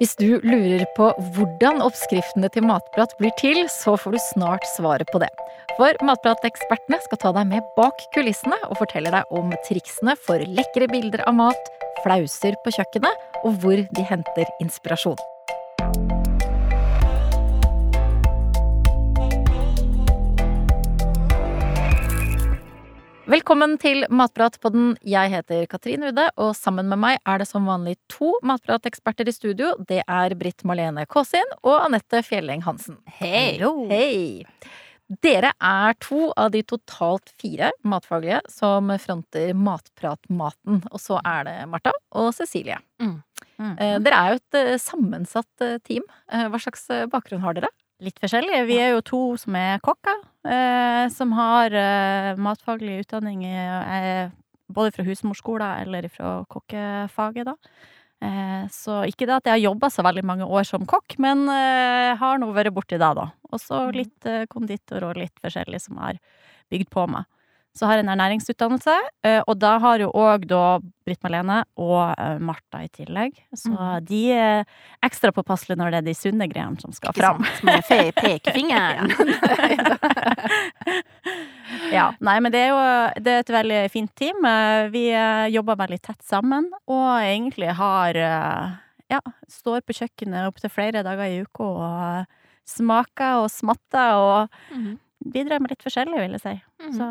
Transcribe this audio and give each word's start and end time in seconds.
Hvis 0.00 0.14
du 0.16 0.38
lurer 0.40 0.86
på 0.96 1.10
hvordan 1.34 1.82
oppskriftene 1.84 2.48
til 2.54 2.64
Matprat 2.64 3.10
blir 3.18 3.34
til, 3.36 3.66
så 3.68 3.98
får 4.00 4.14
du 4.14 4.20
snart 4.30 4.64
svaret 4.70 5.10
på 5.12 5.20
det. 5.20 5.28
For 5.76 5.92
Matprat-ekspertene 6.08 7.02
skal 7.04 7.20
ta 7.20 7.32
deg 7.36 7.50
med 7.50 7.66
bak 7.76 8.00
kulissene 8.16 8.56
og 8.70 8.78
forteller 8.80 9.18
deg 9.18 9.34
om 9.36 9.52
triksene 9.66 10.14
for 10.24 10.40
lekre 10.40 10.88
bilder 10.88 11.26
av 11.28 11.36
mat, 11.42 11.68
flauser 12.00 12.56
på 12.64 12.72
kjøkkenet, 12.78 13.28
og 13.44 13.60
hvor 13.60 13.76
de 13.76 14.06
henter 14.08 14.48
inspirasjon. 14.64 15.20
Velkommen 23.30 23.76
til 23.78 24.02
Matpratpodden. 24.10 24.96
Jeg 25.06 25.30
heter 25.30 25.66
Katrin 25.70 26.02
Ude, 26.08 26.24
og 26.40 26.48
sammen 26.58 26.88
med 26.90 26.98
meg 26.98 27.20
er 27.28 27.38
det 27.38 27.46
som 27.46 27.68
vanlig 27.68 27.92
to 28.10 28.32
matprateksperter 28.42 29.28
i 29.30 29.34
studio. 29.36 29.68
Det 29.86 30.00
er 30.02 30.34
Britt 30.40 30.64
Marlene 30.66 31.04
Kaasin 31.06 31.52
og 31.60 31.76
Anette 31.76 32.24
Fjelleng 32.26 32.64
Hansen. 32.66 32.96
Hei! 33.20 33.60
Hei! 33.92 34.42
Dere 35.22 35.52
er 35.62 35.94
to 36.02 36.32
av 36.34 36.50
de 36.56 36.64
totalt 36.66 37.30
fire 37.38 37.70
matfaglige 37.86 38.40
som 38.50 38.90
fronter 38.98 39.54
Matpratmaten. 39.54 40.82
Og 40.90 40.98
så 40.98 41.20
er 41.22 41.46
det 41.46 41.56
Martha 41.70 41.94
og 42.18 42.32
Cecilie. 42.34 42.80
Mm. 42.98 43.20
Mm. 43.60 43.76
Eh, 43.76 43.94
Dere 44.02 44.24
er 44.24 44.34
jo 44.34 44.40
et 44.42 44.58
eh, 44.64 44.74
sammensatt 44.82 45.66
eh, 45.68 45.78
team. 45.86 46.02
Eh, 46.32 46.48
Hva 46.50 46.62
slags 46.66 46.88
bakgrunn 47.14 47.46
har 47.46 47.60
dere? 47.60 47.70
Litt 48.00 48.16
forskjellige. 48.22 48.64
Vi 48.68 48.78
er 48.80 48.94
jo 48.94 49.02
to 49.04 49.20
som 49.40 49.56
er 49.60 49.80
kokker, 49.84 50.22
eh, 50.48 51.06
som 51.12 51.34
har 51.36 51.74
eh, 51.76 52.38
matfaglig 52.40 53.02
utdanning 53.02 53.42
eh, 53.44 54.30
både 54.72 54.94
fra 54.94 55.04
husmorskolen 55.04 55.82
eller 55.84 56.08
fra 56.08 56.38
kokkefaget, 56.48 57.50
da. 57.50 57.56
Eh, 58.24 58.64
så 58.72 59.02
ikke 59.08 59.26
det 59.28 59.36
at 59.36 59.48
jeg 59.50 59.52
har 59.58 59.66
jobba 59.66 59.90
så 59.92 60.04
veldig 60.04 60.24
mange 60.24 60.48
år 60.48 60.64
som 60.68 60.86
kokk, 60.88 61.18
men 61.20 61.44
eh, 61.52 62.14
har 62.20 62.40
nå 62.40 62.48
vært 62.56 62.72
borti 62.76 62.96
det, 62.96 63.12
da. 63.20 63.28
Og 63.52 63.60
så 63.60 63.82
Mhm. 63.88 63.92
litt 63.96 64.26
eh, 64.26 64.46
konditor 64.46 65.04
og 65.10 65.16
litt 65.20 65.36
forskjellig 65.42 65.80
som 65.80 65.98
har 66.00 66.16
bygd 66.70 66.88
på 66.88 67.06
meg. 67.08 67.24
Så 67.76 67.86
har 67.86 67.96
jeg 67.96 68.02
en 68.02 68.10
ernæringsutdannelse, 68.10 68.94
eh, 69.22 69.40
og 69.46 69.54
da 69.62 69.76
har 69.78 70.02
jo 70.02 70.08
òg 70.18 70.42
da 70.50 70.80
Britt 71.06 71.20
Marlene 71.22 71.60
og 71.78 72.14
eh, 72.18 72.40
Martha 72.42 72.80
i 72.82 72.88
tillegg. 72.90 73.36
Så 73.54 73.70
mm. 73.70 74.06
de 74.08 74.22
er 74.34 74.64
ekstra 75.06 75.30
påpasselige 75.34 75.78
når 75.78 75.94
det 75.94 76.00
er 76.00 76.06
de 76.08 76.14
sunne 76.18 76.48
greiene 76.50 76.82
som 76.82 76.90
skal 76.96 77.14
fram. 77.14 77.44
Sant, 77.46 77.62
Med 77.68 78.14
pekefingeren. 78.18 79.14
Ja, 81.90 82.10
nei, 82.22 82.36
men 82.42 82.52
det 82.54 82.60
er 82.64 82.70
jo 82.70 83.22
det 83.22 83.32
er 83.32 83.40
et 83.44 83.52
veldig 83.54 83.78
fint 83.92 84.10
team. 84.18 84.44
Eh, 84.46 84.88
Vi 84.90 85.04
jobber 85.54 85.78
veldig 85.78 86.00
tett 86.02 86.22
sammen, 86.26 86.68
og 86.90 87.08
egentlig 87.22 87.70
har 87.78 88.18
Ja, 89.10 89.18
står 89.50 89.80
på 89.86 89.94
kjøkkenet 89.98 90.46
opptil 90.46 90.70
flere 90.70 91.02
dager 91.02 91.26
i 91.26 91.40
uka 91.42 91.64
og 91.66 92.26
smaker 92.70 93.40
og 93.44 93.48
smatter 93.50 94.18
og 94.18 94.48
Mhm. 94.70 94.98
Bidrar 95.20 95.60
med 95.60 95.70
litt 95.74 95.82
forskjellig, 95.84 96.16
vil 96.16 96.32
jeg 96.36 96.42
si. 96.42 96.54
Mm. 96.80 96.92
Så 96.96 97.06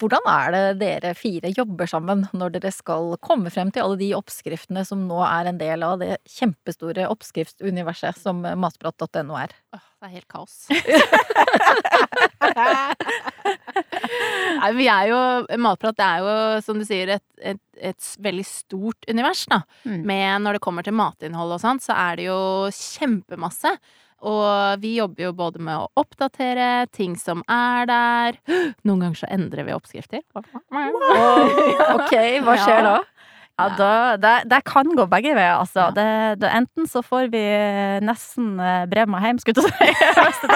Hvordan 0.00 0.24
er 0.30 0.46
det 0.52 0.78
dere 0.82 1.14
fire 1.16 1.48
jobber 1.56 1.86
sammen 1.90 2.26
når 2.36 2.48
dere 2.58 2.72
skal 2.74 3.16
komme 3.24 3.50
frem 3.54 3.70
til 3.72 3.82
alle 3.86 3.98
de 4.00 4.10
oppskriftene 4.18 4.82
som 4.86 5.06
nå 5.08 5.18
er 5.24 5.44
en 5.50 5.60
del 5.60 5.80
av 5.86 5.94
det 6.02 6.12
kjempestore 6.36 7.08
oppskriftsuniverset 7.12 8.14
som 8.20 8.36
matprat.no 8.44 9.34
er? 9.40 9.50
Åh, 9.76 9.86
det 10.00 10.06
er 10.10 10.16
helt 10.18 10.32
kaos. 10.32 10.54
Nei, 14.60 14.72
vi 14.76 14.88
er 14.90 15.10
jo 15.10 15.20
Matprat 15.62 15.98
det 15.98 16.06
er 16.06 16.24
jo, 16.24 16.32
som 16.64 16.80
du 16.80 16.86
sier, 16.88 17.16
et, 17.16 17.24
et, 17.54 17.62
et 17.92 18.08
veldig 18.24 18.46
stort 18.48 19.06
univers, 19.10 19.44
da. 19.52 19.62
Mm. 19.84 20.00
Men 20.08 20.46
når 20.46 20.58
det 20.58 20.64
kommer 20.66 20.86
til 20.86 20.96
matinnhold 20.96 21.56
og 21.58 21.62
sånt, 21.62 21.84
så 21.86 21.96
er 21.96 22.18
det 22.20 22.28
jo 22.30 22.40
kjempemasse. 22.72 23.76
Og 24.26 24.80
vi 24.80 24.94
jobber 24.96 25.26
jo 25.26 25.32
både 25.36 25.60
med 25.62 25.76
å 25.76 26.00
oppdatere 26.00 26.86
ting 26.94 27.18
som 27.20 27.42
er 27.52 27.88
der. 27.90 28.38
Noen 28.88 29.04
ganger 29.04 29.20
så 29.20 29.28
endrer 29.32 29.68
vi 29.68 29.76
oppskrifter. 29.76 30.24
Ok, 31.96 32.14
hva 32.44 32.56
skjer 32.60 32.82
da? 32.84 32.96
Ja, 33.56 33.70
da, 33.72 33.90
det, 34.20 34.34
det 34.50 34.58
kan 34.68 34.90
gå 34.98 35.06
begge 35.08 35.32
veier, 35.32 35.54
altså. 35.56 35.86
Ja. 35.86 35.92
Det, 35.96 36.08
det, 36.42 36.50
enten 36.52 36.88
så 36.90 37.00
får 37.04 37.30
vi 37.32 37.40
nesten 38.04 38.58
eh, 38.60 38.82
brev 38.90 39.08
med 39.08 39.24
hjem, 39.24 39.38
skulle 39.40 39.64
jeg 39.64 40.34
si. 40.36 40.50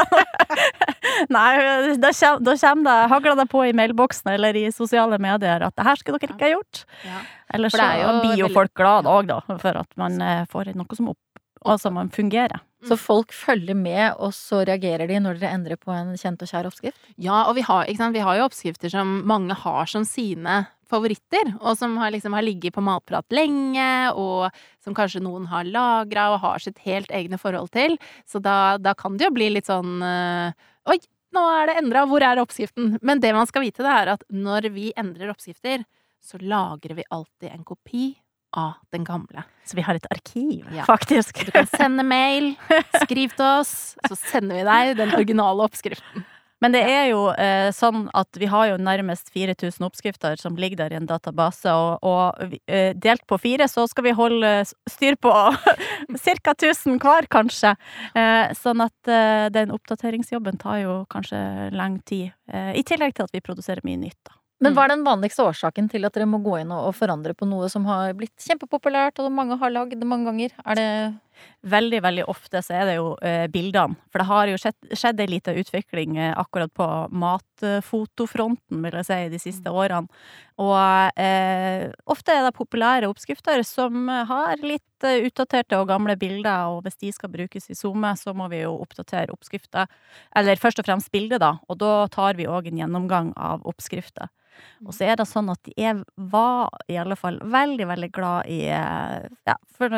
Nei, 1.35 1.49
da 1.97 2.11
kommer, 2.13 2.43
da 2.45 2.57
kommer 2.61 2.85
det, 2.91 2.97
hagler 3.15 3.39
det 3.41 3.47
på 3.53 3.63
i 3.65 3.73
mailboksen 3.77 4.35
eller 4.35 4.59
i 4.59 4.67
sosiale 4.75 5.17
medier 5.23 5.65
at 5.65 5.77
det 5.79 5.87
her 5.87 6.01
skulle 6.01 6.21
dere 6.21 6.37
ikke 6.37 6.45
ha 6.45 6.53
gjort. 6.53 6.83
Ja. 7.07 7.23
Eller 7.57 7.73
så 7.73 7.81
er 7.87 8.03
jo 8.03 8.11
blir 8.21 8.43
jo 8.45 8.51
folk 8.53 8.75
glad 8.77 9.09
òg, 9.09 9.31
da, 9.31 9.41
for 9.63 9.81
at 9.81 9.97
man 10.01 10.21
eh, 10.25 10.43
får 10.51 10.75
noe 10.77 10.99
som 10.99 11.09
opp, 11.15 11.41
altså 11.65 11.93
man 11.95 12.13
fungerer. 12.13 12.61
Så 12.85 12.97
folk 13.01 13.33
følger 13.37 13.77
med, 13.77 14.15
og 14.17 14.33
så 14.37 14.61
reagerer 14.69 15.09
de 15.09 15.19
når 15.21 15.41
dere 15.41 15.57
endrer 15.57 15.81
på 15.81 15.93
en 15.93 16.13
kjent 16.21 16.41
og 16.45 16.49
kjær 16.49 16.69
oppskrift? 16.69 17.01
Ja, 17.21 17.47
og 17.49 17.57
vi 17.57 17.65
har, 17.65 17.89
ikke 17.89 18.05
sant? 18.05 18.17
vi 18.17 18.25
har 18.25 18.39
jo 18.39 18.47
oppskrifter 18.49 18.93
som 18.93 19.19
mange 19.29 19.57
har 19.65 19.89
som 19.89 20.05
sine 20.09 20.63
favoritter, 20.91 21.53
og 21.61 21.77
som 21.79 21.95
har, 22.01 22.11
liksom, 22.15 22.35
har 22.37 22.45
ligget 22.47 22.75
på 22.77 22.83
matprat 22.85 23.27
lenge, 23.35 23.87
og 24.19 24.51
som 24.85 24.97
kanskje 24.97 25.23
noen 25.25 25.47
har 25.51 25.69
lagra 25.71 26.29
og 26.35 26.41
har 26.43 26.63
sitt 26.65 26.79
helt 26.87 27.11
egne 27.15 27.39
forhold 27.41 27.71
til. 27.77 27.97
Så 28.29 28.43
da, 28.43 28.77
da 28.83 28.95
kan 28.99 29.17
det 29.21 29.29
jo 29.29 29.35
bli 29.39 29.51
litt 29.55 29.71
sånn 29.71 30.01
øh, 30.03 30.53
Oi, 30.91 30.97
nå 31.37 31.43
er 31.61 31.69
det 31.71 31.77
endra, 31.83 32.03
hvor 32.11 32.25
er 32.27 32.41
oppskriften? 32.43 32.97
Men 33.07 33.21
det 33.23 33.31
man 33.37 33.47
skal 33.47 33.63
vite, 33.63 33.85
det 33.87 33.93
er 33.93 34.15
at 34.17 34.25
når 34.35 34.67
vi 34.75 34.89
endrer 34.99 35.31
oppskrifter, 35.31 35.85
så 36.21 36.41
lagrer 36.43 36.97
vi 36.99 37.05
alltid 37.15 37.53
en 37.55 37.63
kopi 37.65 38.09
av 38.59 38.81
den 38.91 39.05
gamle. 39.07 39.45
Så 39.63 39.77
vi 39.79 39.85
har 39.87 39.95
et 39.95 40.09
arkiv, 40.11 40.65
Ja. 40.75 40.83
faktisk. 40.89 41.45
Du 41.47 41.53
kan 41.55 41.69
sende 41.71 42.03
mail, 42.03 42.57
skriv 43.05 43.31
til 43.37 43.47
oss, 43.47 43.95
så 44.09 44.17
sender 44.19 44.59
vi 44.59 44.65
deg 44.67 44.97
den 44.99 45.15
originale 45.15 45.69
oppskriften. 45.69 46.25
Men 46.61 46.75
det 46.75 46.83
er 46.85 47.07
jo 47.11 47.23
eh, 47.41 47.71
sånn 47.73 48.05
at 48.17 48.37
vi 48.41 48.49
har 48.53 48.73
jo 48.73 48.81
nærmest 48.81 49.33
4000 49.33 49.87
oppskrifter 49.87 50.37
som 50.41 50.59
ligger 50.61 50.83
der 50.83 50.95
i 50.95 50.99
en 50.99 51.09
database, 51.09 51.73
og, 51.73 52.05
og 52.05 52.57
eh, 52.69 52.93
delt 52.97 53.25
på 53.31 53.39
fire 53.41 53.69
så 53.71 53.87
skal 53.89 54.11
vi 54.11 54.17
holde 54.17 54.51
styr 54.91 55.17
på 55.21 55.33
ca. 56.25 56.53
1000 56.53 57.01
hver, 57.01 57.31
kanskje. 57.33 57.73
Eh, 58.15 58.53
sånn 58.59 58.85
at 58.85 59.13
eh, 59.13 59.47
den 59.55 59.73
oppdateringsjobben 59.75 60.61
tar 60.61 60.83
jo 60.85 60.99
kanskje 61.13 61.41
lang 61.73 62.01
tid. 62.05 62.35
Eh, 62.53 62.75
I 62.77 62.85
tillegg 62.85 63.17
til 63.17 63.29
at 63.29 63.35
vi 63.35 63.45
produserer 63.45 63.85
mye 63.87 64.03
nytt, 64.05 64.21
da. 64.29 64.37
Men 64.61 64.75
hva 64.77 64.85
er 64.85 64.93
den 64.93 65.07
vanligste 65.07 65.45
årsaken 65.49 65.87
til 65.89 66.05
at 66.05 66.13
dere 66.13 66.27
må 66.29 66.43
gå 66.45 66.59
inn 66.61 66.73
og 66.77 66.91
og 66.91 66.97
forandre 66.99 67.33
på 67.37 67.49
noe 67.49 67.71
som 67.73 67.87
har 67.89 68.13
blitt 68.17 68.45
kjempepopulært, 68.45 69.21
og 69.23 69.33
mange 69.33 69.57
har 69.61 69.73
lagd 69.73 70.05
mange 70.05 70.29
ganger? 70.29 70.53
Er 70.67 70.77
det 70.77 70.91
Veldig, 71.61 71.99
veldig 72.01 72.25
ofte 72.33 72.63
så 72.65 72.79
er 72.79 72.87
det 72.89 72.95
jo 72.97 73.09
eh, 73.21 73.45
bildene. 73.53 73.99
For 74.09 74.23
det 74.23 74.29
har 74.31 74.49
jo 74.49 74.61
skjedd, 74.61 74.95
skjedd 74.97 75.19
ei 75.21 75.27
lita 75.29 75.53
utvikling 75.53 76.17
eh, 76.17 76.33
akkurat 76.41 76.73
på 76.73 76.87
matfotofronten, 77.13 78.81
vil 78.81 78.97
jeg 79.01 79.09
si, 79.11 79.19
de 79.35 79.41
siste 79.43 79.73
årene. 79.73 80.09
Og 80.61 81.21
eh, 81.21 81.91
ofte 82.09 82.33
er 82.33 82.47
det 82.47 82.57
populære 82.57 83.09
oppskrifter 83.13 83.61
som 83.69 84.09
har 84.09 84.65
litt 84.65 85.05
eh, 85.05 85.21
utdaterte 85.29 85.77
og 85.77 85.89
gamle 85.93 86.17
bilder, 86.21 86.73
og 86.73 86.87
hvis 86.87 87.01
de 87.05 87.13
skal 87.17 87.33
brukes 87.33 87.69
i 87.69 87.77
SoMe, 87.77 88.15
så 88.17 88.33
må 88.37 88.49
vi 88.53 88.65
jo 88.65 88.75
oppdatere 88.81 89.37
oppskrifter. 89.37 89.89
Eller 90.37 90.61
først 90.61 90.81
og 90.81 90.89
fremst 90.89 91.13
bildet, 91.13 91.43
da. 91.45 91.59
Og 91.69 91.81
da 91.81 91.95
tar 92.13 92.41
vi 92.41 92.49
òg 92.49 92.73
en 92.73 92.81
gjennomgang 92.81 93.35
av 93.37 93.69
oppskrifter. 93.69 94.33
Og 94.85 94.95
så 94.97 95.07
er 95.09 95.19
det 95.21 95.29
sånn 95.29 95.51
at 95.53 95.71
jeg 95.77 96.01
var 96.31 96.73
i 96.91 96.99
alle 97.01 97.17
fall 97.19 97.39
veldig, 97.41 97.87
veldig 97.91 98.11
glad 98.13 98.49
i 98.51 98.63
Ja, 98.69 99.57
for 99.77 99.93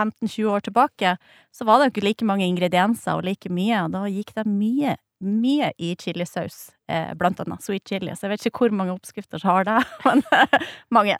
10-15-20 0.00 0.48
år 0.50 0.64
tilbake 0.66 1.14
så 1.54 1.66
var 1.68 1.78
det 1.78 1.88
jo 1.88 1.94
ikke 1.94 2.06
like 2.06 2.26
mange 2.28 2.48
ingredienser 2.48 3.18
og 3.18 3.26
like 3.26 3.52
mye, 3.52 3.84
og 3.84 3.94
da 3.94 4.04
gikk 4.10 4.34
det 4.36 4.46
mye, 4.48 4.96
mye 5.20 5.70
i 5.78 5.92
chilisaus, 6.00 6.70
eh, 6.88 7.12
blant 7.18 7.40
annet 7.44 7.64
sweet 7.64 7.86
chili. 7.88 8.14
Så 8.16 8.26
jeg 8.26 8.34
vet 8.34 8.46
ikke 8.48 8.64
hvor 8.64 8.76
mange 8.76 8.94
oppskrifter 8.96 9.42
som 9.42 9.52
har 9.54 9.68
det, 9.68 9.78
men 10.06 10.24
mange. 10.92 11.16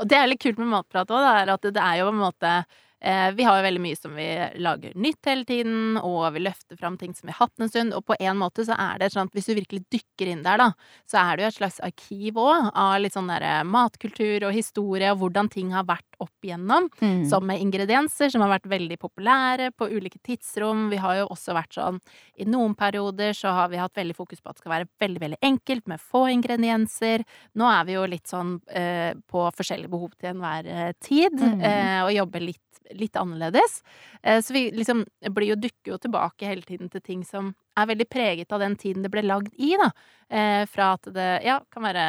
Og 0.00 0.08
det 0.10 0.18
er 0.18 0.30
litt 0.30 0.42
kult 0.42 0.60
med 0.60 0.72
matprat 0.74 1.10
òg, 1.14 1.50
at 1.54 1.68
det 1.70 1.82
er 1.82 2.00
jo 2.00 2.10
på 2.10 2.16
en 2.16 2.24
måte 2.24 2.54
eh, 2.60 2.78
Vi 3.00 3.44
har 3.46 3.56
jo 3.56 3.64
veldig 3.64 3.80
mye 3.80 3.96
som 3.96 4.12
vi 4.12 4.26
lager 4.60 4.92
nytt 5.00 5.24
hele 5.24 5.46
tiden, 5.48 5.96
og 6.04 6.34
vi 6.34 6.42
løfter 6.44 6.76
fram 6.76 6.98
ting 7.00 7.14
som 7.16 7.30
vi 7.30 7.32
har 7.32 7.46
hatt 7.46 7.62
en 7.64 7.70
stund. 7.72 7.94
Og 7.96 8.04
på 8.04 8.16
en 8.20 8.36
måte 8.36 8.66
så 8.68 8.76
er 8.76 9.00
det 9.00 9.08
sånn 9.14 9.30
at 9.30 9.36
hvis 9.38 9.48
du 9.48 9.54
virkelig 9.56 9.86
dykker 9.94 10.28
inn 10.34 10.42
der, 10.44 10.60
da, 10.60 10.66
så 11.08 11.22
er 11.22 11.36
det 11.38 11.46
jo 11.46 11.48
et 11.48 11.58
slags 11.60 11.80
arkiv 11.86 12.36
òg 12.42 12.68
av 12.76 12.98
litt 13.00 13.16
sånn 13.16 13.30
derre 13.32 13.62
matkultur 13.64 14.44
og 14.50 14.52
historie, 14.52 15.08
og 15.14 15.22
hvordan 15.22 15.48
ting 15.52 15.72
har 15.72 15.86
vært 15.88 16.04
opp 16.20 16.44
igjennom. 16.44 16.90
Mm. 17.00 17.22
Som 17.30 17.46
med 17.48 17.62
ingredienser 17.64 18.28
som 18.34 18.44
har 18.44 18.52
vært 18.52 18.68
veldig 18.68 18.98
populære 19.00 19.70
på 19.72 19.88
ulike 19.96 20.20
tidsrom. 20.26 20.90
Vi 20.92 21.00
har 21.00 21.22
jo 21.22 21.30
også 21.32 21.56
vært 21.56 21.78
sånn 21.78 22.02
I 22.36 22.44
noen 22.48 22.74
perioder 22.76 23.32
så 23.36 23.54
har 23.56 23.70
vi 23.72 23.80
hatt 23.80 23.96
veldig 23.96 24.16
fokus 24.16 24.40
på 24.44 24.50
at 24.52 24.58
det 24.58 24.64
skal 24.66 24.74
være 24.74 24.88
veldig, 25.00 25.20
veldig 25.24 25.38
enkelt 25.48 25.88
med 25.88 26.00
få 26.04 26.26
ingredienser. 26.34 27.24
Nå 27.56 27.68
er 27.72 27.84
vi 27.88 27.96
jo 27.96 28.04
litt 28.08 28.28
sånn 28.28 28.58
eh, 28.68 29.14
på 29.30 29.46
forskjellige 29.56 29.92
behov 29.92 30.12
til 30.20 30.34
enhver 30.34 30.68
eh, 30.68 30.92
tid, 31.00 31.32
Mm. 31.40 31.60
eh, 31.64 32.00
og 32.04 32.10
jobber 32.12 32.42
litt, 32.42 32.69
litt 32.96 33.16
annerledes. 33.16 33.80
Eh, 34.22 34.40
så 34.42 34.54
vi 34.54 34.68
liksom 34.74 35.04
blir 35.34 35.52
jo 35.52 35.58
dukker 35.60 35.94
jo 35.94 35.98
tilbake 36.00 36.48
hele 36.48 36.66
tiden 36.66 36.90
til 36.92 37.04
ting 37.04 37.24
som 37.26 37.52
er 37.78 37.90
veldig 37.90 38.08
preget 38.10 38.52
av 38.52 38.62
den 38.62 38.76
tiden 38.80 39.04
det 39.04 39.12
ble 39.12 39.24
lagd 39.26 39.52
i, 39.56 39.74
da. 39.80 39.90
Eh, 40.30 40.64
fra 40.70 40.94
at 40.96 41.10
det 41.14 41.28
ja, 41.46 41.60
kan 41.72 41.86
være 41.86 42.06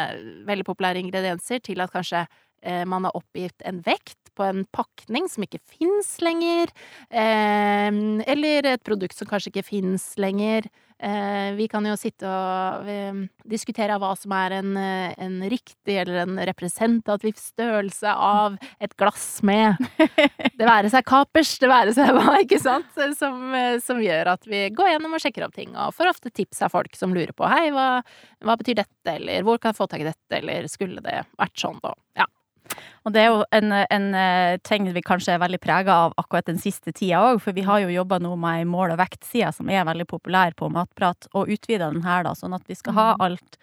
veldig 0.48 0.68
populære 0.68 1.04
ingredienser, 1.04 1.62
til 1.64 1.84
at 1.84 1.94
kanskje 1.94 2.26
eh, 2.26 2.84
man 2.90 3.08
har 3.08 3.18
oppgitt 3.18 3.66
en 3.68 3.82
vekt 3.86 4.18
på 4.38 4.48
en 4.48 4.64
pakning 4.74 5.28
som 5.30 5.44
ikke 5.44 5.60
fins 5.68 6.14
lenger, 6.24 6.70
eller 7.12 8.70
et 8.70 8.84
produkt 8.88 9.18
som 9.18 9.28
kanskje 9.28 9.52
ikke 9.52 9.66
fins 9.68 10.06
lenger. 10.16 10.70
Eh, 11.02 11.54
vi 11.58 11.66
kan 11.68 11.86
jo 11.88 11.96
sitte 11.98 12.30
og 12.30 12.90
eh, 12.92 13.24
diskutere 13.50 13.96
hva 13.98 14.12
som 14.20 14.34
er 14.38 14.54
en, 14.60 14.76
eh, 14.78 15.16
en, 15.18 15.40
riktig 15.50 15.96
eller 15.98 16.20
en 16.22 16.38
representativ 16.46 17.40
størrelse 17.42 18.12
av 18.14 18.60
et 18.78 18.94
glass 19.02 19.40
med 19.42 19.82
Det 20.60 20.68
være 20.68 20.92
seg 20.94 21.08
kapers, 21.10 21.56
det 21.58 21.72
være 21.72 21.96
seg 21.98 22.12
hva, 22.14 22.36
ikke 22.44 22.60
sant, 22.62 22.92
som, 23.18 23.56
som, 23.82 24.02
gjør 24.04 24.30
at 24.36 24.46
vi 24.46 24.68
går 24.78 24.92
gjennom 24.92 25.18
og 25.18 25.24
sjekker 25.24 25.48
opp 25.48 25.58
ting, 25.58 25.74
og 25.74 25.96
får 25.98 26.12
ofte 26.12 26.30
tips 26.30 26.62
av 26.68 26.76
folk 26.76 26.94
som 27.00 27.18
lurer 27.18 27.34
på 27.34 27.50
hei, 27.50 27.72
hva, 27.74 27.88
hva 28.46 28.58
betyr 28.62 28.84
dette, 28.84 29.16
eller 29.16 29.48
hvor 29.48 29.58
kan 29.58 29.74
jeg 29.74 29.82
få 29.82 29.90
tak 29.90 30.06
i 30.06 30.10
dette, 30.12 30.38
eller 30.38 30.70
skulle 30.70 31.02
det 31.02 31.24
vært 31.34 31.66
sånn, 31.66 31.82
da. 31.82 31.96
Ja. 32.22 32.30
Og 33.06 33.14
det 33.16 33.24
er 33.24 33.30
jo 33.32 33.44
en, 33.58 33.74
en 33.82 34.08
eh, 34.18 34.56
ting 34.68 34.88
vi 34.94 35.04
kanskje 35.06 35.36
er 35.36 35.42
veldig 35.42 35.60
prega 35.64 35.98
av 36.06 36.16
akkurat 36.22 36.50
den 36.50 36.62
siste 36.62 36.94
tida 36.94 37.22
òg, 37.32 37.42
for 37.42 37.58
vi 37.58 37.66
har 37.66 37.82
jo 37.84 37.94
jobba 37.94 38.20
nå 38.22 38.36
med 38.40 38.62
ei 38.62 38.68
mål- 38.70 38.94
og 38.94 39.02
vektside 39.02 39.52
som 39.58 39.70
er 39.74 39.88
veldig 39.88 40.08
populær 40.10 40.54
på 40.58 40.70
Matprat, 40.74 41.30
og 41.34 41.50
utvida 41.50 41.90
den 41.90 42.06
her, 42.06 42.26
da, 42.28 42.36
sånn 42.38 42.58
at 42.58 42.68
vi 42.70 42.78
skal 42.78 42.98
ha 42.98 43.08
mm. 43.16 43.26
alt, 43.26 43.62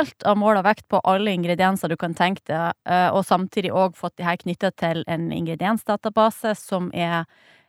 alt 0.00 0.26
av 0.30 0.38
mål 0.38 0.60
og 0.62 0.68
vekt 0.70 0.86
på 0.92 1.02
alle 1.02 1.34
ingredienser 1.34 1.90
du 1.90 1.98
kan 1.98 2.14
tenke 2.14 2.46
deg, 2.46 2.76
eh, 2.86 3.08
og 3.10 3.26
samtidig 3.26 3.74
òg 3.74 3.98
fått 3.98 4.18
de 4.20 4.28
her 4.28 4.38
knytta 4.38 4.70
til 4.78 5.02
en 5.10 5.30
ingrediensdatabase 5.34 6.54
som 6.60 6.92
er 6.94 7.24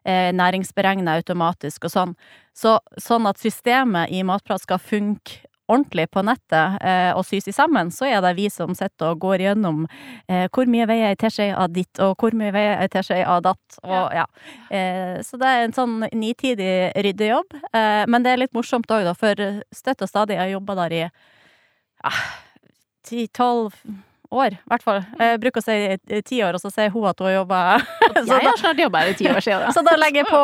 eh, 0.06 0.30
næringsberegna 0.38 1.18
automatisk 1.18 1.90
og 1.90 1.96
sånn. 1.96 2.18
Så, 2.54 2.78
sånn 3.02 3.26
at 3.30 3.42
systemet 3.42 4.14
i 4.14 4.22
Matprat 4.28 4.62
skal 4.62 4.82
funke 4.82 5.48
ordentlig 5.72 6.08
på 6.12 6.24
nettet 6.26 6.82
eh, 6.84 7.12
og 7.16 7.24
sys 7.28 7.50
sammen, 7.56 7.92
så 7.94 8.08
er 8.10 8.20
det 8.26 8.36
vi 8.38 8.50
som 8.54 8.76
sitter 8.78 9.14
og 9.14 9.24
går 9.24 9.46
gjennom 9.46 9.86
eh, 10.28 10.48
hvor 10.52 10.70
mye 10.72 10.88
veier 10.90 11.14
ei 11.14 11.20
teskje 11.20 11.52
av 11.56 11.72
ditt, 11.74 12.02
og 12.04 12.16
hvor 12.20 12.36
mye 12.38 12.54
veier 12.56 12.84
ei 12.84 12.92
teskje 12.92 13.22
av 13.26 13.42
datt, 13.48 13.80
og 13.86 14.14
ja. 14.16 14.28
Eh, 14.70 15.18
så 15.26 15.40
det 15.42 15.50
er 15.50 15.66
en 15.66 15.76
sånn 15.76 15.98
nitidig 16.12 16.92
ryddejobb. 17.08 17.58
Eh, 17.72 18.04
men 18.12 18.24
det 18.26 18.36
er 18.36 18.44
litt 18.44 18.56
morsomt 18.58 18.92
òg, 18.92 19.08
da, 19.08 19.16
for 19.18 19.48
støtt 19.76 20.06
og 20.06 20.12
stadig, 20.12 20.38
jeg 20.38 20.46
har 20.46 20.56
jobba 20.56 20.78
der 20.84 20.98
i 21.00 21.04
ti-tolv 23.08 23.76
år, 24.32 24.56
i 24.56 24.72
hvert 24.72 24.86
fall. 24.86 25.02
Jeg 25.20 25.40
bruker 25.44 25.62
å 25.62 25.66
si 25.66 26.22
ti 26.28 26.40
år, 26.44 26.56
og 26.56 26.64
så 26.64 26.72
sier 26.74 26.92
hun 26.94 27.08
at 27.10 27.20
hun 27.20 27.28
har 27.28 27.42
jobba 27.42 27.62
Jeg 28.16 28.46
har 28.48 28.60
snart 28.60 28.80
jobba 28.80 29.04
her 29.04 29.12
i 29.12 29.18
ti 29.20 29.28
år 29.32 29.44
siden. 29.44 29.66
Da. 29.68 29.74
så 29.76 29.84
da 29.86 29.98
legger 30.00 30.24
jeg 30.24 30.30
på 30.32 30.44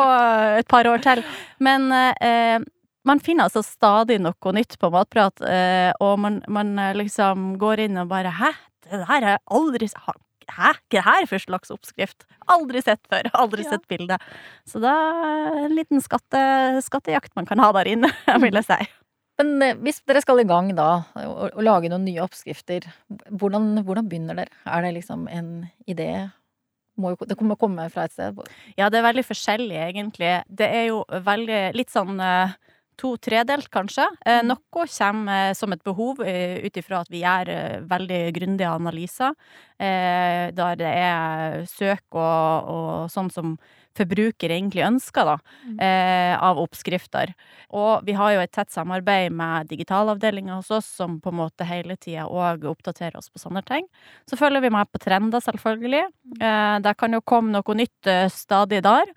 et 0.60 0.68
par 0.70 0.88
år 0.90 1.04
til. 1.04 1.22
Men 1.64 1.88
eh, 1.94 2.58
man 3.08 3.22
finner 3.24 3.48
altså 3.48 3.64
stadig 3.64 4.18
noe 4.22 4.54
nytt 4.54 4.76
på 4.80 4.90
Matprat, 4.92 5.42
eh, 5.46 5.90
og 6.04 6.18
man, 6.22 6.40
man, 6.50 6.74
eh, 6.82 6.96
liksom 6.98 7.54
går 7.60 7.86
inn 7.86 8.00
og 8.00 8.10
bare 8.12 8.34
Hæ, 8.38 8.52
det 8.84 9.00
der 9.00 9.08
har 9.08 9.26
jeg 9.26 9.44
aldri 9.58 9.88
Hæ, 9.88 10.14
hva 10.48 10.70
er 10.72 10.78
det 10.92 11.02
her 11.04 11.26
for 11.28 11.44
slags 11.44 11.72
oppskrift? 11.74 12.24
Aldri 12.48 12.80
sett 12.80 13.02
før, 13.12 13.28
aldri 13.36 13.66
ja. 13.66 13.74
sett 13.74 13.84
bilde. 13.90 14.16
Så 14.64 14.80
da 14.80 14.94
en 15.66 15.74
liten 15.76 16.00
skatte, 16.00 16.40
skattejakt 16.86 17.34
man 17.36 17.48
kan 17.48 17.60
ha 17.60 17.68
der 17.76 17.90
inne, 17.92 18.08
vil 18.44 18.56
jeg 18.56 18.64
si. 18.64 18.78
Men 19.38 19.52
eh, 19.62 19.76
hvis 19.84 20.00
dere 20.08 20.22
skal 20.24 20.40
i 20.42 20.48
gang 20.48 20.72
da, 20.76 20.88
og, 21.20 21.60
lage 21.62 21.92
noen 21.92 22.06
nye 22.08 22.24
oppskrifter, 22.24 22.88
hvordan, 23.28 23.84
hvordan 23.86 24.08
begynner 24.08 24.40
dere? 24.40 24.56
Er 24.66 24.86
det 24.86 24.96
liksom 24.98 25.28
en 25.28 25.52
idé 25.88 26.10
må 26.98 27.12
jo, 27.12 27.28
det 27.30 27.36
må 27.46 27.54
komme 27.60 27.84
fra 27.92 28.08
et 28.08 28.14
sted? 28.16 28.40
Ja, 28.74 28.88
det 28.90 28.98
er 28.98 29.06
veldig 29.06 29.22
forskjellig, 29.28 29.76
egentlig. 29.84 30.32
Det 30.48 30.66
er 30.66 30.88
jo 30.88 31.04
veldig 31.06 31.60
Litt 31.78 31.92
sånn 31.94 32.18
uh, 32.18 32.56
to-tredelt, 32.98 33.70
kanskje. 33.72 34.06
Eh, 34.24 34.42
mm. 34.42 34.50
noe 34.50 34.86
kommer 34.90 35.54
som 35.58 35.72
et 35.74 35.82
behov 35.86 36.22
eh, 36.26 36.58
ut 36.66 36.78
ifra 36.80 37.02
at 37.04 37.10
vi 37.12 37.22
gjør 37.22 37.52
eh, 37.54 37.80
veldig 37.88 38.22
grundige 38.36 38.76
analyser, 38.76 39.34
der 39.78 40.74
det 40.74 40.88
er 40.90 41.60
søk 41.70 42.16
og, 42.18 42.66
og 42.66 43.12
sånn 43.14 43.28
som 43.30 43.52
forbruker 43.94 44.50
egentlig 44.50 44.82
ønsker, 44.82 45.28
da, 45.28 45.36
mm. 45.68 45.76
av 46.42 46.58
oppskrifter. 46.58 47.30
Og 47.78 48.02
vi 48.06 48.16
har 48.18 48.32
jo 48.34 48.40
et 48.42 48.52
tett 48.54 48.74
samarbeid 48.74 49.30
med 49.38 49.70
digitalavdelinga 49.70 50.56
hos 50.56 50.72
oss, 50.74 50.88
som 50.98 51.20
på 51.22 51.30
en 51.30 51.38
måte 51.44 51.66
hele 51.66 51.94
tida 51.94 52.26
òg 52.26 52.66
oppdaterer 52.72 53.20
oss 53.20 53.30
på 53.30 53.38
sånne 53.38 53.62
ting. 53.70 53.86
Så 54.26 54.38
følger 54.38 54.66
vi 54.66 54.72
med 54.74 54.90
på 54.90 54.98
trender, 55.02 55.42
selvfølgelig. 55.46 56.02
Det 56.34 56.48
Eh, 56.48 56.80
der 56.82 56.94
kan 56.98 57.14
jo 57.14 57.22
komme 57.26 57.52
noe 57.54 57.78
nytt 57.78 58.10
stadig 58.32 58.82
der, 58.84 59.10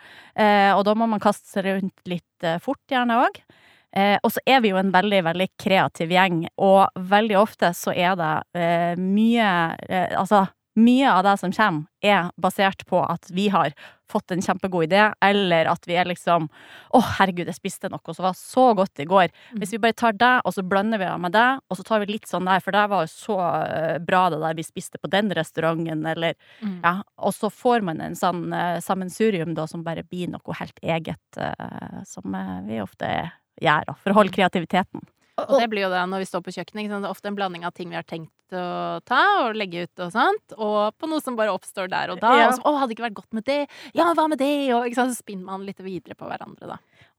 og 0.75 0.84
da 0.88 0.94
må 0.98 1.07
man 1.10 1.22
kaste 1.24 1.48
seg 1.50 1.68
rundt 1.68 2.10
litt 2.10 2.48
fort, 2.63 2.81
gjerne 2.89 3.19
òg. 3.25 3.42
Eh, 3.91 4.17
og 4.23 4.31
så 4.31 4.43
er 4.47 4.61
vi 4.63 4.71
jo 4.71 4.79
en 4.79 4.93
veldig, 4.93 5.21
veldig 5.27 5.49
kreativ 5.59 6.13
gjeng, 6.15 6.45
og 6.61 7.03
veldig 7.11 7.38
ofte 7.41 7.73
så 7.75 7.91
er 7.91 8.15
det 8.19 8.33
eh, 8.55 8.99
mye 8.99 9.51
eh, 9.89 10.17
Altså, 10.17 10.45
mye 10.79 11.11
av 11.11 11.25
det 11.27 11.33
som 11.41 11.51
kommer, 11.51 11.88
er 12.01 12.29
basert 12.39 12.85
på 12.88 13.01
at 13.03 13.27
vi 13.35 13.49
har 13.51 13.73
fått 14.11 14.31
en 14.31 14.41
kjempegod 14.43 14.88
idé, 14.88 15.03
eller 15.23 15.67
at 15.71 15.83
vi 15.88 15.95
er 15.99 16.07
liksom 16.09 16.47
Å, 16.47 16.99
oh, 16.99 17.09
herregud, 17.17 17.47
jeg 17.47 17.57
spiste 17.57 17.91
noe 17.91 18.15
som 18.15 18.25
var 18.25 18.35
så 18.38 18.65
godt 18.75 18.99
i 19.03 19.07
går. 19.07 19.31
Mm. 19.51 19.59
Hvis 19.61 19.75
vi 19.75 19.81
bare 19.83 19.97
tar 19.99 20.15
det, 20.19 20.33
og 20.47 20.55
så 20.55 20.63
blander 20.67 20.99
vi 20.99 21.07
det 21.07 21.19
med 21.23 21.35
det, 21.35 21.49
og 21.67 21.79
så 21.79 21.85
tar 21.88 22.03
vi 22.03 22.13
litt 22.13 22.27
sånn 22.27 22.47
der, 22.47 22.63
for 22.63 22.75
det 22.75 22.85
var 22.91 23.05
jo 23.05 23.11
så 23.11 23.38
eh, 23.61 23.99
bra 24.03 24.25
det 24.31 24.41
der 24.43 24.57
vi 24.57 24.67
spiste 24.67 24.99
på 25.01 25.11
den 25.11 25.31
restauranten, 25.35 26.05
eller 26.13 26.35
mm. 26.59 26.79
Ja. 26.83 26.95
Og 27.21 27.35
så 27.35 27.51
får 27.53 27.83
man 27.85 28.01
en 28.03 28.15
sånn 28.17 28.47
uh, 28.55 28.79
sammensurium 28.83 29.53
da 29.55 29.67
som 29.69 29.83
bare 29.85 30.03
blir 30.07 30.31
noe 30.31 30.55
helt 30.57 30.79
eget, 30.81 31.39
uh, 31.39 32.01
som 32.07 32.35
uh, 32.35 32.59
vi 32.67 32.81
ofte 32.83 33.07
er 33.07 33.31
gjør, 33.62 33.88
da, 33.89 33.98
for 34.00 34.13
å 34.13 34.19
holde 34.21 34.36
kreativiteten. 34.36 35.03
Og 35.42 35.57
det 35.57 35.69
blir 35.71 35.86
jo 35.86 35.92
da 35.92 36.03
når 36.09 36.24
vi 36.24 36.30
står 36.30 36.44
på 36.45 36.53
kjøkkenet, 36.53 36.92
det 36.92 37.00
er 37.00 37.09
ofte 37.09 37.31
en 37.31 37.38
blanding 37.38 37.65
av 37.65 37.74
ting 37.75 37.89
vi 37.89 37.98
har 37.98 38.06
tenkt 38.07 38.53
å 38.53 39.00
ta 39.07 39.21
og 39.45 39.56
legge 39.57 39.86
ut 39.88 40.03
og 40.03 40.12
sånt, 40.13 40.56
og 40.57 40.98
på 41.00 41.07
noe 41.09 41.24
som 41.24 41.38
bare 41.39 41.53
oppstår 41.56 41.88
der 41.92 42.12
og 42.13 42.19
da. 42.21 42.33
Ja. 42.38 42.50
Og 42.50 42.59
så 42.59 42.62
'Å, 42.62 42.77
hadde 42.80 42.89
det 42.92 42.98
ikke 42.98 43.07
vært 43.09 43.19
godt 43.21 43.33
med 43.33 43.45
det?' 43.45 43.68
'Ja, 43.95 44.13
hva 44.13 44.27
med 44.27 44.39
det?' 44.39 44.74
Og 44.75 44.92
så 44.94 45.07
spinner 45.15 45.45
man 45.45 45.65
litt 45.65 45.80
videre 45.80 46.15
på 46.15 46.27
hverandre, 46.27 46.68
da. 46.68 46.77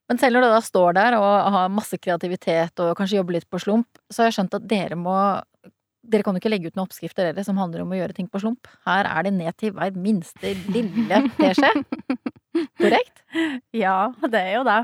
Men 0.08 0.18
selv 0.18 0.36
når 0.36 0.42
du 0.42 0.48
da 0.52 0.60
står 0.60 0.94
der 0.94 1.14
og 1.16 1.52
har 1.52 1.68
masse 1.72 1.96
kreativitet 1.96 2.78
og 2.80 2.96
kanskje 2.98 3.16
jobber 3.16 3.32
litt 3.32 3.48
på 3.48 3.60
slump, 3.60 3.88
så 4.10 4.22
har 4.22 4.30
jeg 4.30 4.36
skjønt 4.36 4.54
at 4.54 4.68
dere 4.68 4.96
må 4.96 5.40
dere 6.02 6.24
kan 6.26 6.34
jo 6.34 6.42
ikke 6.42 6.50
legge 6.50 6.66
ut 6.66 6.76
noen 6.76 6.88
oppskrifter 6.88 7.30
dere, 7.30 7.44
som 7.46 7.56
handler 7.56 7.84
om 7.84 7.92
å 7.94 7.96
gjøre 7.96 8.16
ting 8.16 8.28
på 8.28 8.40
slump. 8.42 8.66
Her 8.84 9.06
er 9.06 9.22
det 9.22 9.32
ned 9.32 9.56
til 9.56 9.72
hver 9.72 9.94
minste 9.94 10.54
lille 10.74 11.22
teskje. 11.38 11.70
Korrekt? 12.80 13.22
Ja, 13.72 14.12
det 14.26 14.40
er 14.40 14.56
jo 14.58 14.64
det. 14.66 14.80